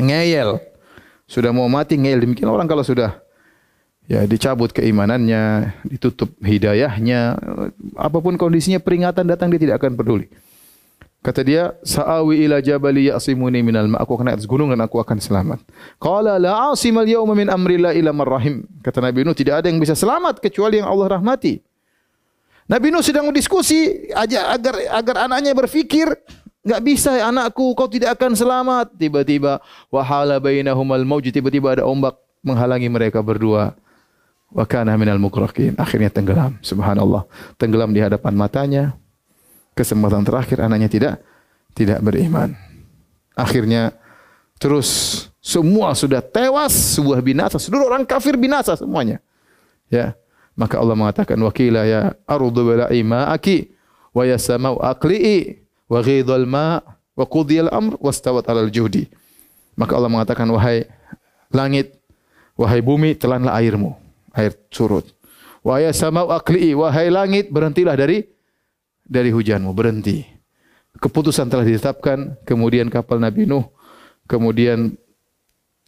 [0.00, 0.56] Ngeyel.
[1.28, 3.20] Sudah mau mati ngeyel demikian orang kalau sudah
[4.06, 7.34] ya dicabut keimanannya, ditutup hidayahnya,
[7.98, 10.30] apapun kondisinya peringatan datang dia tidak akan peduli.
[11.26, 15.02] Kata dia, "Sa'awi ila jabali ya'simuni minal ma." Aku akan naik atas gunung dan aku
[15.02, 15.58] akan selamat.
[15.98, 18.62] Qala la 'asimal yawma min amrillah ila marrahim.
[18.78, 21.58] Kata Nabi Nuh, tidak ada yang bisa selamat kecuali yang Allah rahmati.
[22.70, 26.14] Nabi Nuh sedang berdiskusi aja agar agar anaknya berfikir,
[26.62, 28.94] enggak bisa anakku kau tidak akan selamat.
[28.94, 29.58] Tiba-tiba
[29.90, 32.14] wahala bainahumal mauj tiba-tiba ada ombak
[32.46, 33.74] menghalangi mereka berdua.
[34.54, 35.74] Wa kana minal mukraqin.
[35.74, 36.54] Akhirnya tenggelam.
[36.62, 37.26] Subhanallah.
[37.58, 38.94] Tenggelam di hadapan matanya
[39.76, 41.14] kesempatan terakhir anaknya tidak
[41.76, 42.56] tidak beriman.
[43.36, 43.92] Akhirnya
[44.56, 44.88] terus
[45.44, 49.20] semua sudah tewas, sebuah binasa, seluruh orang kafir binasa semuanya.
[49.92, 50.16] Ya.
[50.56, 53.76] Maka Allah mengatakan wakila ya ardu bala'i ma'aki
[54.16, 56.80] wa ya samau aqli'i wa ghidhal ma'
[57.12, 59.04] wa qudiyal amr wastawat 'alal judi.
[59.76, 60.88] Maka Allah mengatakan wahai
[61.52, 62.00] langit,
[62.56, 63.92] wahai bumi telanlah airmu,
[64.32, 65.04] air surut.
[65.60, 68.24] Wa ya samau aqli'i wahai langit berhentilah dari
[69.06, 70.26] dari hujanmu, berhenti.
[70.98, 73.76] Keputusan telah ditetapkan, kemudian kapal Nabi Nuh
[74.26, 74.98] kemudian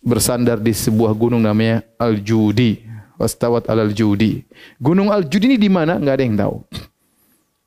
[0.01, 2.87] bersandar di sebuah gunung namanya Al-Judi.
[3.19, 4.47] Wastawat al-Judi.
[4.79, 5.99] Gunung Al-Judi ini di mana?
[5.99, 6.57] Enggak ada yang tahu.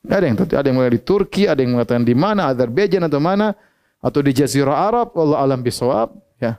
[0.00, 0.46] Enggak ada yang tahu.
[0.48, 3.52] Ada yang mengatakan di Turki, ada yang mengatakan di mana, Azerbaijan atau mana,
[4.00, 6.16] atau di Jazirah Arab, Allah alam bisawab.
[6.40, 6.56] Ya.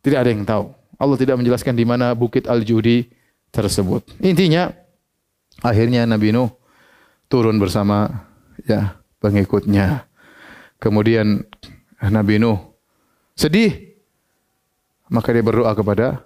[0.00, 0.72] Tidak ada yang tahu.
[0.96, 3.12] Allah tidak menjelaskan di mana bukit Al-Judi
[3.52, 4.08] tersebut.
[4.24, 4.72] Intinya,
[5.60, 6.48] akhirnya Nabi Nuh
[7.34, 8.30] turun bersama
[8.62, 10.06] ya pengikutnya.
[10.78, 11.42] Kemudian
[11.98, 12.62] Nabi Nuh
[13.34, 13.98] sedih
[15.10, 16.22] maka dia berdoa kepada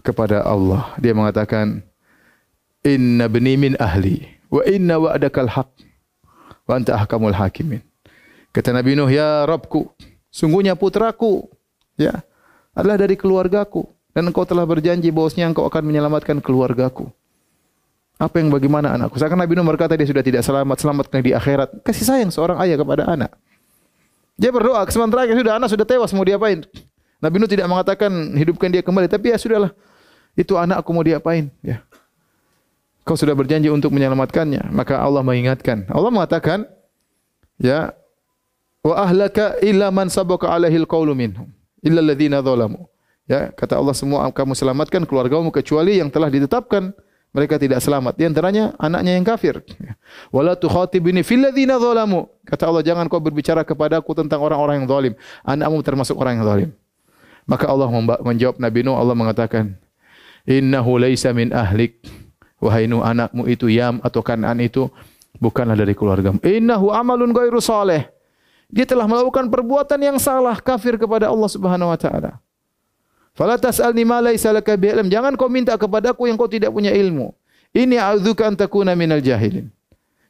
[0.00, 0.96] kepada Allah.
[0.98, 1.84] Dia mengatakan,
[2.82, 5.70] Inna bni min ahli, wa inna wa'adakal haq,
[6.68, 7.84] wa anta ahkamul hakimin.
[8.50, 9.92] Kata Nabi Nuh, Ya Rabku,
[10.32, 11.48] sungguhnya putraku,
[11.96, 12.24] ya,
[12.74, 13.86] adalah dari keluargaku.
[14.14, 17.10] Dan engkau telah berjanji bahwasanya engkau akan menyelamatkan keluargaku.
[18.14, 19.18] Apa yang bagaimana anakku?
[19.18, 21.82] Seakan Nabi Nuh berkata dia sudah tidak selamat, selamatkan di akhirat.
[21.82, 23.34] Kasih sayang seorang ayah kepada anak.
[24.38, 26.62] Dia berdoa, sementara sudah anak sudah tewas, mau diapain?
[27.18, 29.74] Nabi Nuh tidak mengatakan hidupkan dia kembali, tapi ya sudahlah.
[30.38, 31.50] Itu anakku mau diapain?
[31.62, 31.82] Ya.
[33.04, 35.84] Kau sudah berjanji untuk menyelamatkannya, maka Allah mengingatkan.
[35.90, 36.64] Allah mengatakan,
[37.58, 37.92] ya,
[38.80, 41.50] wa ahlaka illa man sabaka alaihi alqawlu minhum
[41.84, 42.88] illa alladhina zalamu.
[43.24, 46.92] Ya, kata Allah semua kamu selamatkan keluargamu kecuali yang telah ditetapkan
[47.34, 48.14] mereka tidak selamat.
[48.14, 49.58] Di antaranya anaknya yang kafir.
[50.30, 52.30] Wala tukhatibni fil ladzina zalamu.
[52.46, 55.12] Kata Allah jangan kau berbicara kepadaku tentang orang-orang yang zalim.
[55.42, 56.70] Anakmu termasuk orang yang zalim.
[57.44, 57.90] Maka Allah
[58.22, 59.74] menjawab Nabi Nuh, Allah mengatakan,
[60.46, 62.06] Innahu laysa min ahlik.
[62.62, 64.86] Wahai Nuh, anakmu itu Yam atau Kanan itu
[65.42, 66.38] bukanlah dari keluargamu.
[66.40, 68.08] Innahu amalun ghairu saleh.
[68.70, 72.38] Dia telah melakukan perbuatan yang salah, kafir kepada Allah Subhanahu wa taala.
[73.34, 75.10] Fala tas'alni ma laysa laka bi'ilm.
[75.10, 77.34] Jangan kau minta kepadaku yang kau tidak punya ilmu.
[77.74, 79.66] Ini a'udzuka an takuna minal jahilin.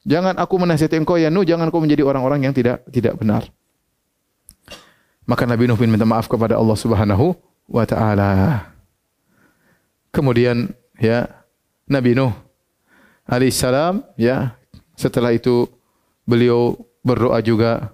[0.05, 3.45] Jangan aku menasihati engkau ya Nuh, jangan kau menjadi orang-orang yang tidak tidak benar.
[5.25, 7.37] Maka Nabi Nuh pun minta maaf kepada Allah Subhanahu
[7.69, 8.69] wa taala.
[10.13, 11.29] Kemudian ya
[11.89, 12.33] Nabi Nuh
[13.25, 14.57] alaihi salam ya
[14.97, 15.69] setelah itu
[16.29, 17.93] beliau berdoa juga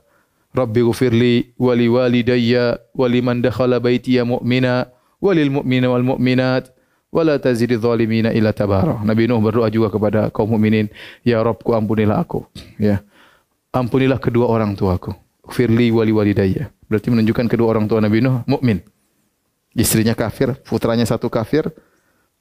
[0.50, 4.90] Rabbi ghfirli wa li walidayya wa liman dakhala baitiya mu'mina
[5.20, 6.72] wa lil mu'mina wal mu'minat
[7.12, 8.98] wa la tazidi zalimina ila tabara.
[9.04, 10.88] Nabi Nuh berdoa juga kepada kaum mukminin,
[11.22, 12.46] ya Rabbku ampunilah aku,
[12.80, 13.04] ya.
[13.70, 15.14] Ampunilah kedua orang tuaku.
[15.50, 16.70] Firli wali walidayya.
[16.90, 18.82] Berarti menunjukkan kedua orang tua Nabi Nuh mukmin.
[19.78, 21.70] Istrinya kafir, putranya satu kafir,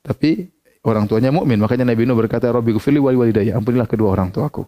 [0.01, 0.49] tapi
[0.81, 1.61] orang tuanya mukmin.
[1.61, 4.65] Makanya Nabi Nuh berkata, "Rabbi ghfirli wali walidayya." Ampunilah kedua orang tuaku.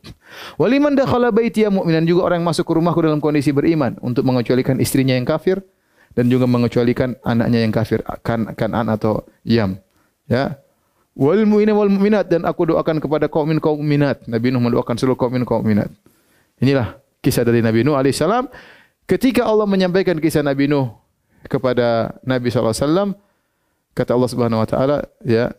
[0.62, 4.22] Wali man dakhala baiti mu'minan juga orang yang masuk ke rumahku dalam kondisi beriman untuk
[4.26, 5.66] mengecualikan istrinya yang kafir
[6.16, 9.80] dan juga mengecualikan anaknya yang kafir kan kanan atau yam.
[10.28, 10.60] Ya.
[11.12, 14.24] Wal mu'minin wal mu'minat dan aku doakan kepada kaum min kaum minat.
[14.28, 15.92] Nabi Nuh mendoakan seluruh kaum min kaum minat.
[16.64, 18.48] Inilah kisah dari Nabi Nuh alaihissalam.
[19.08, 20.88] Ketika Allah menyampaikan kisah Nabi Nuh
[21.52, 23.12] kepada Nabi SAW,
[23.92, 25.52] kata Allah Subhanahu Wa Taala, ya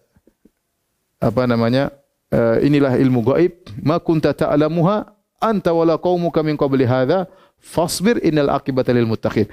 [1.21, 1.93] apa namanya?
[2.33, 3.53] Uh, inilah ilmu gaib.
[3.85, 5.05] Ma kunta ta'lamuha
[5.37, 7.29] anta wala qaumuka min qabli hadha
[7.61, 9.47] fasbir innal aqibata lil muttaqin.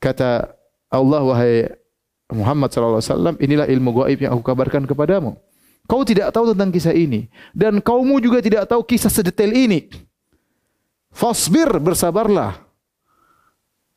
[0.00, 0.56] Kata
[0.88, 1.68] Allah wahai
[2.32, 5.36] Muhammad sallallahu alaihi wasallam, inilah ilmu gaib yang aku kabarkan kepadamu.
[5.90, 9.90] Kau tidak tahu tentang kisah ini dan kaummu juga tidak tahu kisah sedetail ini.
[11.10, 12.62] Fasbir bersabarlah.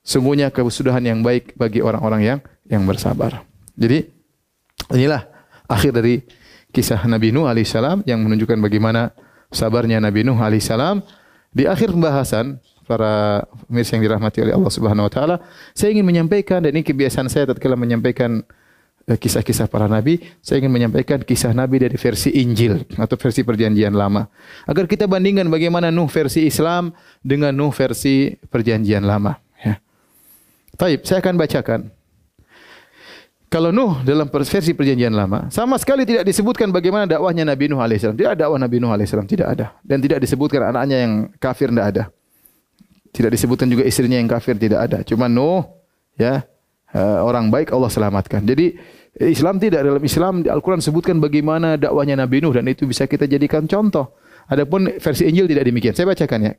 [0.02, 3.46] Sungguhnya kesudahan yang baik bagi orang-orang yang yang bersabar.
[3.78, 4.10] Jadi
[4.90, 5.24] inilah
[5.70, 6.26] akhir dari
[6.74, 9.14] kisah Nabi Nuh alaihissalam yang menunjukkan bagaimana
[9.54, 11.06] sabarnya Nabi Nuh alaihissalam.
[11.54, 12.58] Di akhir pembahasan
[12.94, 15.36] para pemirsa yang dirahmati oleh Allah Subhanahu wa taala,
[15.74, 18.46] saya ingin menyampaikan dan ini kebiasaan saya tatkala menyampaikan
[19.10, 23.98] eh, kisah-kisah para nabi, saya ingin menyampaikan kisah nabi dari versi Injil atau versi perjanjian
[23.98, 24.30] lama.
[24.70, 26.94] Agar kita bandingkan bagaimana Nuh versi Islam
[27.26, 29.42] dengan Nuh versi perjanjian lama.
[30.74, 31.80] Taib, saya akan bacakan.
[33.54, 38.02] Kalau Nuh dalam versi perjanjian lama, sama sekali tidak disebutkan bagaimana dakwahnya Nabi Nuh AS.
[38.02, 39.78] Tidak ada dakwah Nabi Nuh AS, tidak ada.
[39.86, 42.04] Dan tidak disebutkan anaknya yang kafir, tidak ada.
[43.14, 45.00] Tidak disebutkan juga istrinya yang kafir, tidak ada.
[45.06, 45.62] Cuma Nuh,
[46.18, 46.42] ya
[46.90, 48.42] eh, orang baik Allah selamatkan.
[48.42, 48.74] Jadi
[49.22, 53.70] Islam tidak dalam Islam Al-Quran sebutkan bagaimana dakwahnya Nabi Nuh dan itu bisa kita jadikan
[53.70, 54.18] contoh.
[54.50, 55.94] Adapun versi Injil tidak demikian.
[55.94, 56.54] Saya bacakan ya.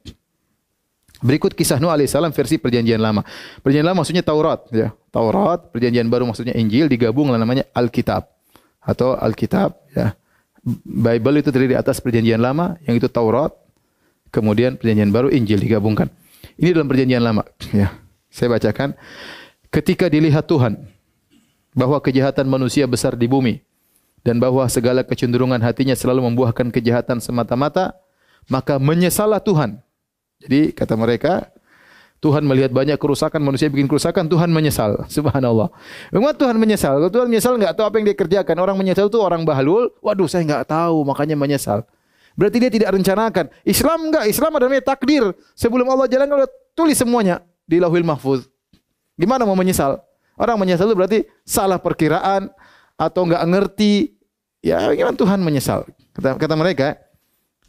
[1.24, 3.26] Berikut kisah Nuh alaihissalam versi perjanjian lama.
[3.58, 4.60] Perjanjian lama maksudnya Taurat.
[4.70, 4.94] Ya.
[5.10, 8.30] Taurat, perjanjian baru maksudnya Injil, digabung namanya Alkitab.
[8.78, 9.74] Atau Alkitab.
[9.90, 10.14] Ya.
[10.84, 13.50] Bible itu terdiri di atas perjanjian lama, yang itu Taurat.
[14.30, 16.12] Kemudian perjanjian baru Injil digabungkan.
[16.58, 17.42] Ini dalam perjanjian lama.
[17.70, 17.94] Ya.
[18.32, 18.98] Saya bacakan.
[19.70, 20.90] Ketika dilihat Tuhan,
[21.74, 23.62] bahwa kejahatan manusia besar di bumi,
[24.24, 27.92] dan bahwa segala kecenderungan hatinya selalu membuahkan kejahatan semata-mata,
[28.48, 29.78] maka menyesallah Tuhan.
[30.40, 31.52] Jadi kata mereka,
[32.24, 35.04] Tuhan melihat banyak kerusakan, manusia bikin kerusakan, Tuhan menyesal.
[35.12, 35.68] Subhanallah.
[36.08, 36.96] Memang Tuhan menyesal.
[36.96, 38.56] Kalau Tuhan menyesal enggak tahu apa yang dia kerjakan.
[38.64, 39.92] Orang menyesal itu orang bahlul.
[40.00, 41.84] Waduh, saya enggak tahu, makanya menyesal.
[42.34, 43.46] Berarti dia tidak rencanakan.
[43.62, 45.24] Islam enggak, Islam adalah takdir.
[45.54, 48.50] Sebelum Allah jalan Allah tulis semuanya di Lauhul Mahfuz.
[49.14, 50.02] Gimana mau menyesal?
[50.34, 52.50] Orang menyesal itu berarti salah perkiraan
[52.98, 54.18] atau enggak ngerti.
[54.64, 55.86] Ya, gimana Tuhan menyesal?
[56.16, 56.98] Kata, kata mereka,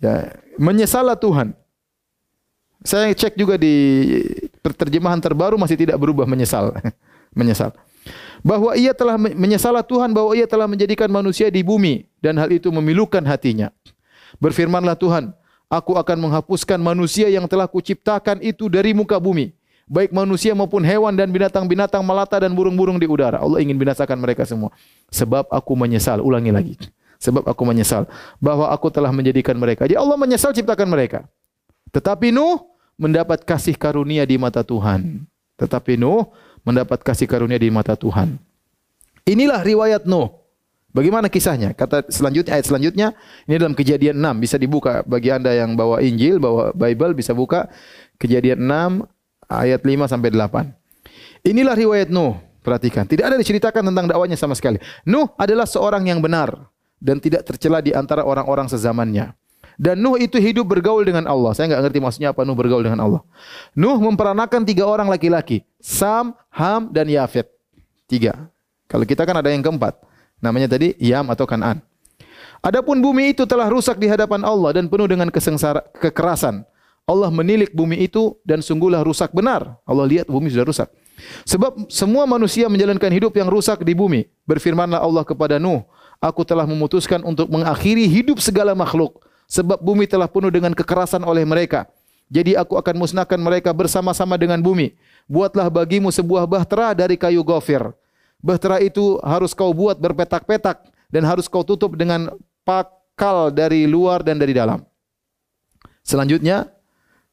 [0.02, 1.54] ya, menyesallah Tuhan.
[2.86, 3.74] Saya cek juga di
[4.62, 6.74] terjemahan terbaru masih tidak berubah menyesal.
[7.38, 7.74] menyesal.
[8.46, 12.70] Bahwa ia telah menyesalah Tuhan bahwa ia telah menjadikan manusia di bumi dan hal itu
[12.70, 13.74] memilukan hatinya.
[14.40, 15.32] Berfirmanlah Tuhan,
[15.72, 19.56] aku akan menghapuskan manusia yang telah kuciptakan itu dari muka bumi.
[19.86, 23.38] Baik manusia maupun hewan dan binatang-binatang melata dan burung-burung di udara.
[23.38, 24.74] Allah ingin binasakan mereka semua.
[25.14, 26.26] Sebab aku menyesal.
[26.26, 26.74] Ulangi lagi.
[27.22, 28.10] Sebab aku menyesal.
[28.42, 29.86] Bahwa aku telah menjadikan mereka.
[29.86, 31.30] Jadi Allah menyesal ciptakan mereka.
[31.94, 32.66] Tetapi Nuh
[32.98, 35.22] mendapat kasih karunia di mata Tuhan.
[35.54, 36.34] Tetapi Nuh
[36.66, 38.42] mendapat kasih karunia di mata Tuhan.
[39.22, 40.34] Inilah riwayat Nuh.
[40.96, 41.76] Bagaimana kisahnya?
[41.76, 43.08] Kata selanjutnya ayat selanjutnya
[43.52, 47.68] ini dalam Kejadian 6 bisa dibuka bagi Anda yang bawa Injil, bawa Bible bisa buka
[48.16, 49.04] Kejadian 6
[49.52, 50.72] ayat 5 sampai 8.
[51.52, 52.40] Inilah riwayat Nuh.
[52.66, 54.82] Perhatikan, tidak ada diceritakan tentang dakwanya sama sekali.
[55.06, 56.50] Nuh adalah seorang yang benar
[56.98, 59.38] dan tidak tercela di antara orang-orang sezamannya.
[59.78, 61.54] Dan Nuh itu hidup bergaul dengan Allah.
[61.54, 63.22] Saya enggak ngerti maksudnya apa Nuh bergaul dengan Allah.
[63.78, 65.62] Nuh memperanakan tiga orang laki-laki.
[65.78, 67.52] Sam, Ham, dan Yafet.
[68.10, 68.50] Tiga.
[68.90, 70.15] Kalau kita kan ada yang keempat.
[70.46, 71.82] Namanya tadi Yam atau Kanan.
[72.62, 76.62] Adapun bumi itu telah rusak di hadapan Allah dan penuh dengan kesengsara, kekerasan.
[77.06, 79.78] Allah menilik bumi itu dan sungguhlah rusak benar.
[79.86, 80.90] Allah lihat bumi sudah rusak.
[81.46, 84.26] Sebab semua manusia menjalankan hidup yang rusak di bumi.
[84.50, 85.86] Berfirmanlah Allah kepada Nuh,
[86.24, 91.46] Aku telah memutuskan untuk mengakhiri hidup segala makhluk sebab bumi telah penuh dengan kekerasan oleh
[91.46, 91.86] mereka.
[92.26, 94.98] Jadi aku akan musnahkan mereka bersama-sama dengan bumi.
[95.30, 97.94] Buatlah bagimu sebuah bahtera dari kayu gofir.
[98.46, 102.30] Bahtera itu harus kau buat berpetak-petak dan harus kau tutup dengan
[102.62, 104.86] pakal dari luar dan dari dalam.
[106.06, 106.70] Selanjutnya,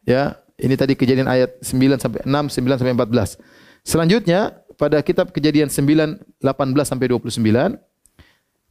[0.09, 3.37] ya, ini tadi kejadian ayat 9 sampai 6, 9 sampai 14.
[3.85, 7.77] Selanjutnya, pada kitab kejadian 9, 18 sampai 29,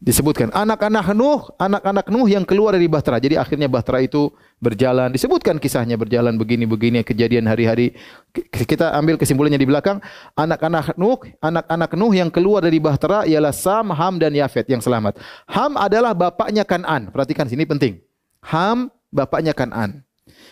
[0.02, 3.22] disebutkan anak-anak Nuh, anak-anak Nuh yang keluar dari Bahtera.
[3.22, 5.14] Jadi akhirnya Bahtera itu berjalan.
[5.14, 7.94] Disebutkan kisahnya berjalan begini-begini kejadian hari-hari.
[8.50, 10.02] Kita ambil kesimpulannya di belakang.
[10.34, 15.22] Anak-anak Nuh, anak-anak Nuh yang keluar dari Bahtera ialah Sam, Ham dan Yafet yang selamat.
[15.46, 17.14] Ham adalah bapaknya Kanan.
[17.14, 18.02] Perhatikan sini penting.
[18.42, 20.02] Ham bapaknya Kanan.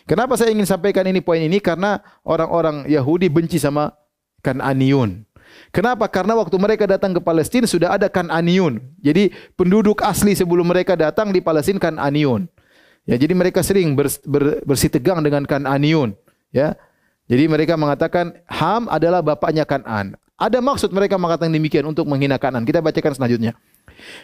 [0.05, 1.57] Kenapa saya ingin sampaikan ini poin ini?
[1.57, 3.93] Karena orang-orang Yahudi benci sama
[4.45, 5.28] Kananiun.
[5.69, 6.09] Kenapa?
[6.09, 8.81] Karena waktu mereka datang ke Palestina sudah ada Kananiun.
[9.01, 12.49] Jadi penduduk asli sebelum mereka datang di Palestina Kananiun.
[13.05, 16.13] Ya, jadi mereka sering ber, ber, bersitegang dengan Kananiun.
[16.49, 16.73] Ya,
[17.29, 20.17] jadi mereka mengatakan Ham adalah bapaknya Kanan.
[20.33, 22.65] Ada maksud mereka mengatakan demikian untuk menghina Kanan.
[22.65, 23.53] Kita bacakan selanjutnya.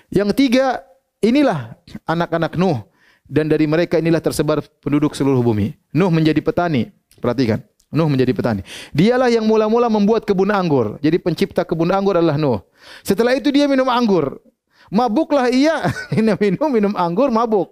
[0.10, 0.82] Yang tiga,
[1.22, 1.78] inilah
[2.10, 2.82] anak-anak Nuh.
[3.26, 5.78] Dan dari mereka inilah tersebar penduduk seluruh bumi.
[5.94, 6.90] Nuh menjadi petani.
[7.22, 7.62] Perhatikan.
[7.96, 8.62] Nuh menjadi petani.
[8.92, 11.00] Dialah yang mula-mula membuat kebun anggur.
[11.00, 12.60] Jadi pencipta kebun anggur adalah Nuh.
[13.02, 14.44] Setelah itu dia minum anggur.
[14.92, 15.88] Mabuklah ia.
[16.14, 17.72] minum, minum anggur, mabuk.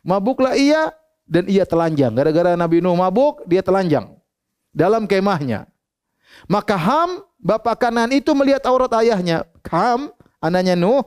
[0.00, 0.90] Mabuklah ia
[1.28, 2.16] dan ia telanjang.
[2.16, 4.16] Gara-gara Nabi Nuh mabuk, dia telanjang.
[4.72, 5.68] Dalam kemahnya.
[6.48, 9.44] Maka Ham, bapak kanan itu melihat aurat ayahnya.
[9.68, 10.08] Ham,
[10.40, 11.04] anaknya Nuh,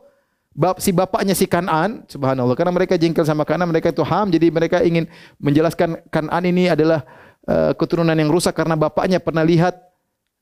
[0.51, 2.55] bap, si bapaknya si Kanan, subhanallah.
[2.57, 4.27] Karena mereka jengkel sama Kanan, mereka itu Ham.
[4.29, 5.07] Jadi mereka ingin
[5.39, 7.03] menjelaskan Kanan ini adalah
[7.41, 9.73] Eh, keturunan yang rusak karena bapaknya pernah lihat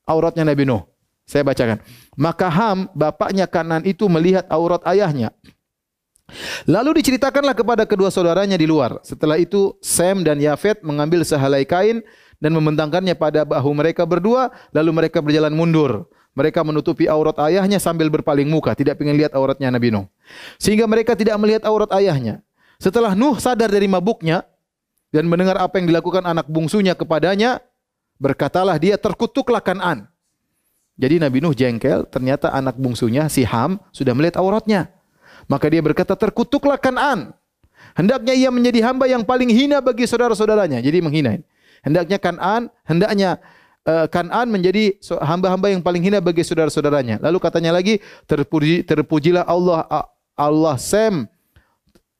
[0.04, 0.84] auratnya Nabi Nuh.
[1.24, 1.80] Saya bacakan.
[2.12, 5.32] Maka Ham, bapaknya Kanan itu melihat aurat ayahnya.
[6.68, 9.00] Lalu diceritakanlah kepada kedua saudaranya di luar.
[9.00, 12.04] Setelah itu Sem dan Yafet mengambil sehelai kain
[12.36, 14.52] dan membentangkannya pada bahu mereka berdua.
[14.76, 16.04] Lalu mereka berjalan mundur.
[16.36, 18.76] Mereka menutupi aurat ayahnya sambil berpaling muka.
[18.76, 20.04] Tidak ingin lihat auratnya Nabi Nuh.
[20.60, 22.44] Sehingga mereka tidak melihat aurat ayahnya.
[22.76, 24.46] Setelah Nuh sadar dari mabuknya,
[25.10, 27.58] dan mendengar apa yang dilakukan anak bungsunya kepadanya,
[28.22, 30.06] berkatalah dia terkutuklah Kanan.
[31.00, 34.92] Jadi Nabi Nuh jengkel, ternyata anak bungsunya si Ham sudah melihat auratnya.
[35.50, 37.34] Maka dia berkata terkutuklah Kanan.
[37.96, 40.78] Hendaknya ia menjadi hamba yang paling hina bagi saudara-saudaranya.
[40.78, 41.40] Jadi menghina.
[41.80, 43.40] Hendaknya Kanan, hendaknya
[43.88, 44.94] uh, Kanan menjadi
[45.24, 47.18] hamba-hamba yang paling hina bagi saudara-saudaranya.
[47.18, 47.98] Lalu katanya lagi,
[48.28, 49.88] terpuji, terpujilah Allah
[50.36, 51.24] Allah Sem,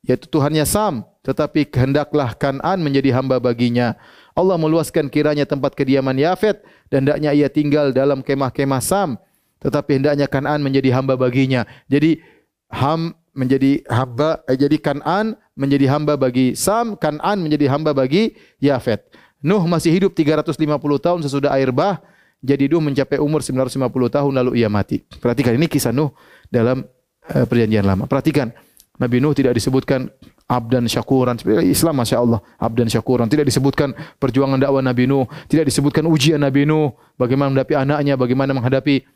[0.00, 3.96] yaitu Tuhannya Sam, tetapi kehendaklah Kanan menjadi hamba baginya.
[4.32, 9.20] Allah meluaskan kiranya tempat kediaman Yafet dan hendaknya ia tinggal dalam kemah-kemah Sam.
[9.60, 11.68] Tetapi hendaknya Kanan menjadi hamba baginya.
[11.92, 12.24] Jadi
[12.72, 19.12] Ham menjadi hamba eh, jadi Kanan menjadi hamba bagi Sam, Kanan menjadi hamba bagi Yafet.
[19.44, 20.56] Nuh masih hidup 350
[21.00, 22.00] tahun sesudah air bah,
[22.40, 25.04] jadi Nuh mencapai umur 950 tahun lalu ia mati.
[25.04, 26.16] Perhatikan ini kisah Nuh
[26.48, 26.88] dalam
[27.28, 28.08] uh, perjanjian lama.
[28.08, 28.52] Perhatikan
[28.96, 30.08] Nabi Nuh tidak disebutkan
[30.50, 31.38] abdan syakuran.
[31.62, 32.42] Islam Masya Allah.
[32.58, 33.30] Abdan syakuran.
[33.30, 35.30] Tidak disebutkan perjuangan dakwah Nabi Nuh.
[35.46, 36.90] Tidak disebutkan ujian Nabi Nuh.
[37.14, 38.18] Bagaimana menghadapi anaknya.
[38.18, 39.06] Bagaimana menghadapi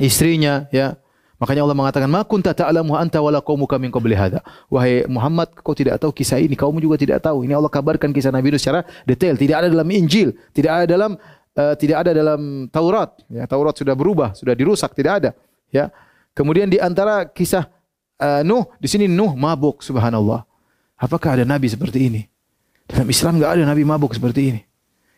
[0.00, 0.64] istrinya.
[0.72, 0.96] Ya.
[1.36, 4.40] Makanya Allah mengatakan, Ma kunta ta'alamu anta wala qawmuka min qabli hadha.
[4.72, 6.56] Wahai Muhammad, kau tidak tahu kisah ini.
[6.56, 7.44] Kamu juga tidak tahu.
[7.44, 9.36] Ini Allah kabarkan kisah Nabi Nuh secara detail.
[9.36, 10.32] Tidak ada dalam Injil.
[10.56, 11.20] Tidak ada dalam
[11.60, 13.20] uh, tidak ada dalam Taurat.
[13.28, 14.32] Ya, Taurat sudah berubah.
[14.32, 14.96] Sudah dirusak.
[14.96, 15.36] Tidak ada.
[15.68, 15.92] Ya.
[16.32, 17.68] Kemudian di antara kisah
[18.20, 20.44] uh, Nuh, di sini Nuh mabuk subhanallah.
[20.96, 22.22] Apakah ada nabi seperti ini?
[22.88, 24.60] Dalam Islam enggak ada nabi mabuk seperti ini.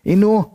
[0.03, 0.47] Ini Nuh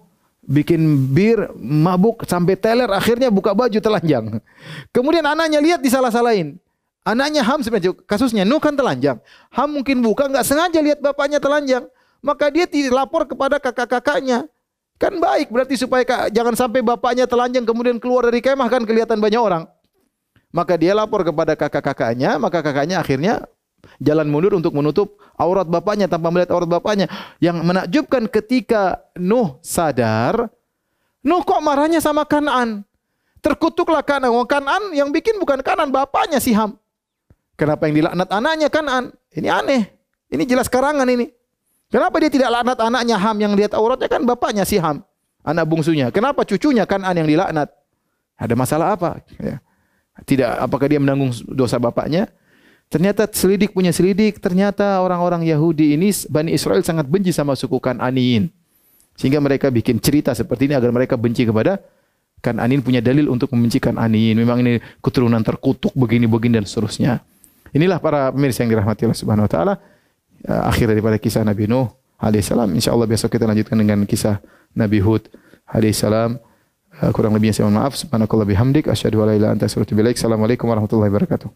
[0.44, 4.44] bikin bir mabuk sampai teler akhirnya buka baju telanjang.
[4.91, 6.60] Kemudian anaknya lihat disalah-salahin.
[7.04, 9.20] Anaknya Ham sebenarnya kasusnya Nuh kan telanjang.
[9.52, 11.88] Ham mungkin buka enggak sengaja lihat bapaknya telanjang.
[12.24, 14.48] Maka dia lapor kepada kakak-kakaknya.
[14.96, 19.41] Kan baik berarti supaya jangan sampai bapaknya telanjang kemudian keluar dari kemah kan kelihatan banyak
[19.41, 19.68] orang.
[20.54, 23.41] Maka dia lapor kepada kakak-kakaknya, maka kakaknya akhirnya
[23.97, 27.10] jalan mundur untuk menutup aurat bapaknya tanpa melihat aurat bapaknya.
[27.41, 30.54] Yang menakjubkan ketika Nuh sadar,
[31.26, 32.86] Nuh kok marahnya sama Kanan?
[33.41, 34.30] Terkutuklah Kanan.
[34.30, 36.78] Wong Kanan yang bikin bukan Kanan, bapaknya si Ham.
[37.58, 39.10] Kenapa yang dilaknat anaknya Kanan?
[39.34, 39.89] Ini aneh.
[40.30, 41.34] Ini jelas karangan ini.
[41.89, 45.01] Kenapa dia tidak laknat anaknya Ham yang lihat auratnya kan bapaknya si Ham,
[45.41, 46.14] anak bungsunya.
[46.14, 47.74] Kenapa cucunya Kanan yang dilaknat?
[48.38, 49.18] Ada masalah apa?
[49.41, 49.58] Ya
[50.30, 52.30] tidak apakah dia menanggung dosa bapaknya?
[52.93, 54.38] Ternyata selidik punya selidik.
[54.38, 58.53] Ternyata orang-orang Yahudi ini Bani Israel sangat benci sama suku Kananiin
[59.14, 61.82] sehingga mereka bikin cerita seperti ini agar mereka benci kepada
[62.43, 64.36] Kananin punya dalil untuk membenci Kananin.
[64.36, 67.24] Memang ini keturunan terkutuk begini-begini dan seterusnya.
[67.72, 69.74] Inilah para pemirsa yang dirahmati Allah Subhanahu wa taala.
[70.43, 71.88] Uh, akhir daripada kisah Nabi Nuh
[72.20, 72.68] alaihissalam.
[72.76, 74.43] Insyaallah besok kita lanjutkan dengan kisah
[74.76, 75.32] Nabi Hud
[75.72, 76.36] alaihissalam
[77.16, 77.98] kurang lebihnya saya mohon maaf.
[77.98, 78.86] Subhanakallah bihamdik.
[78.91, 80.18] Asyhadu an la ilaha illa anta astaghfiruka wa atubu ilaik.
[80.20, 81.50] Assalamualaikum warahmatullahi wabarakatuh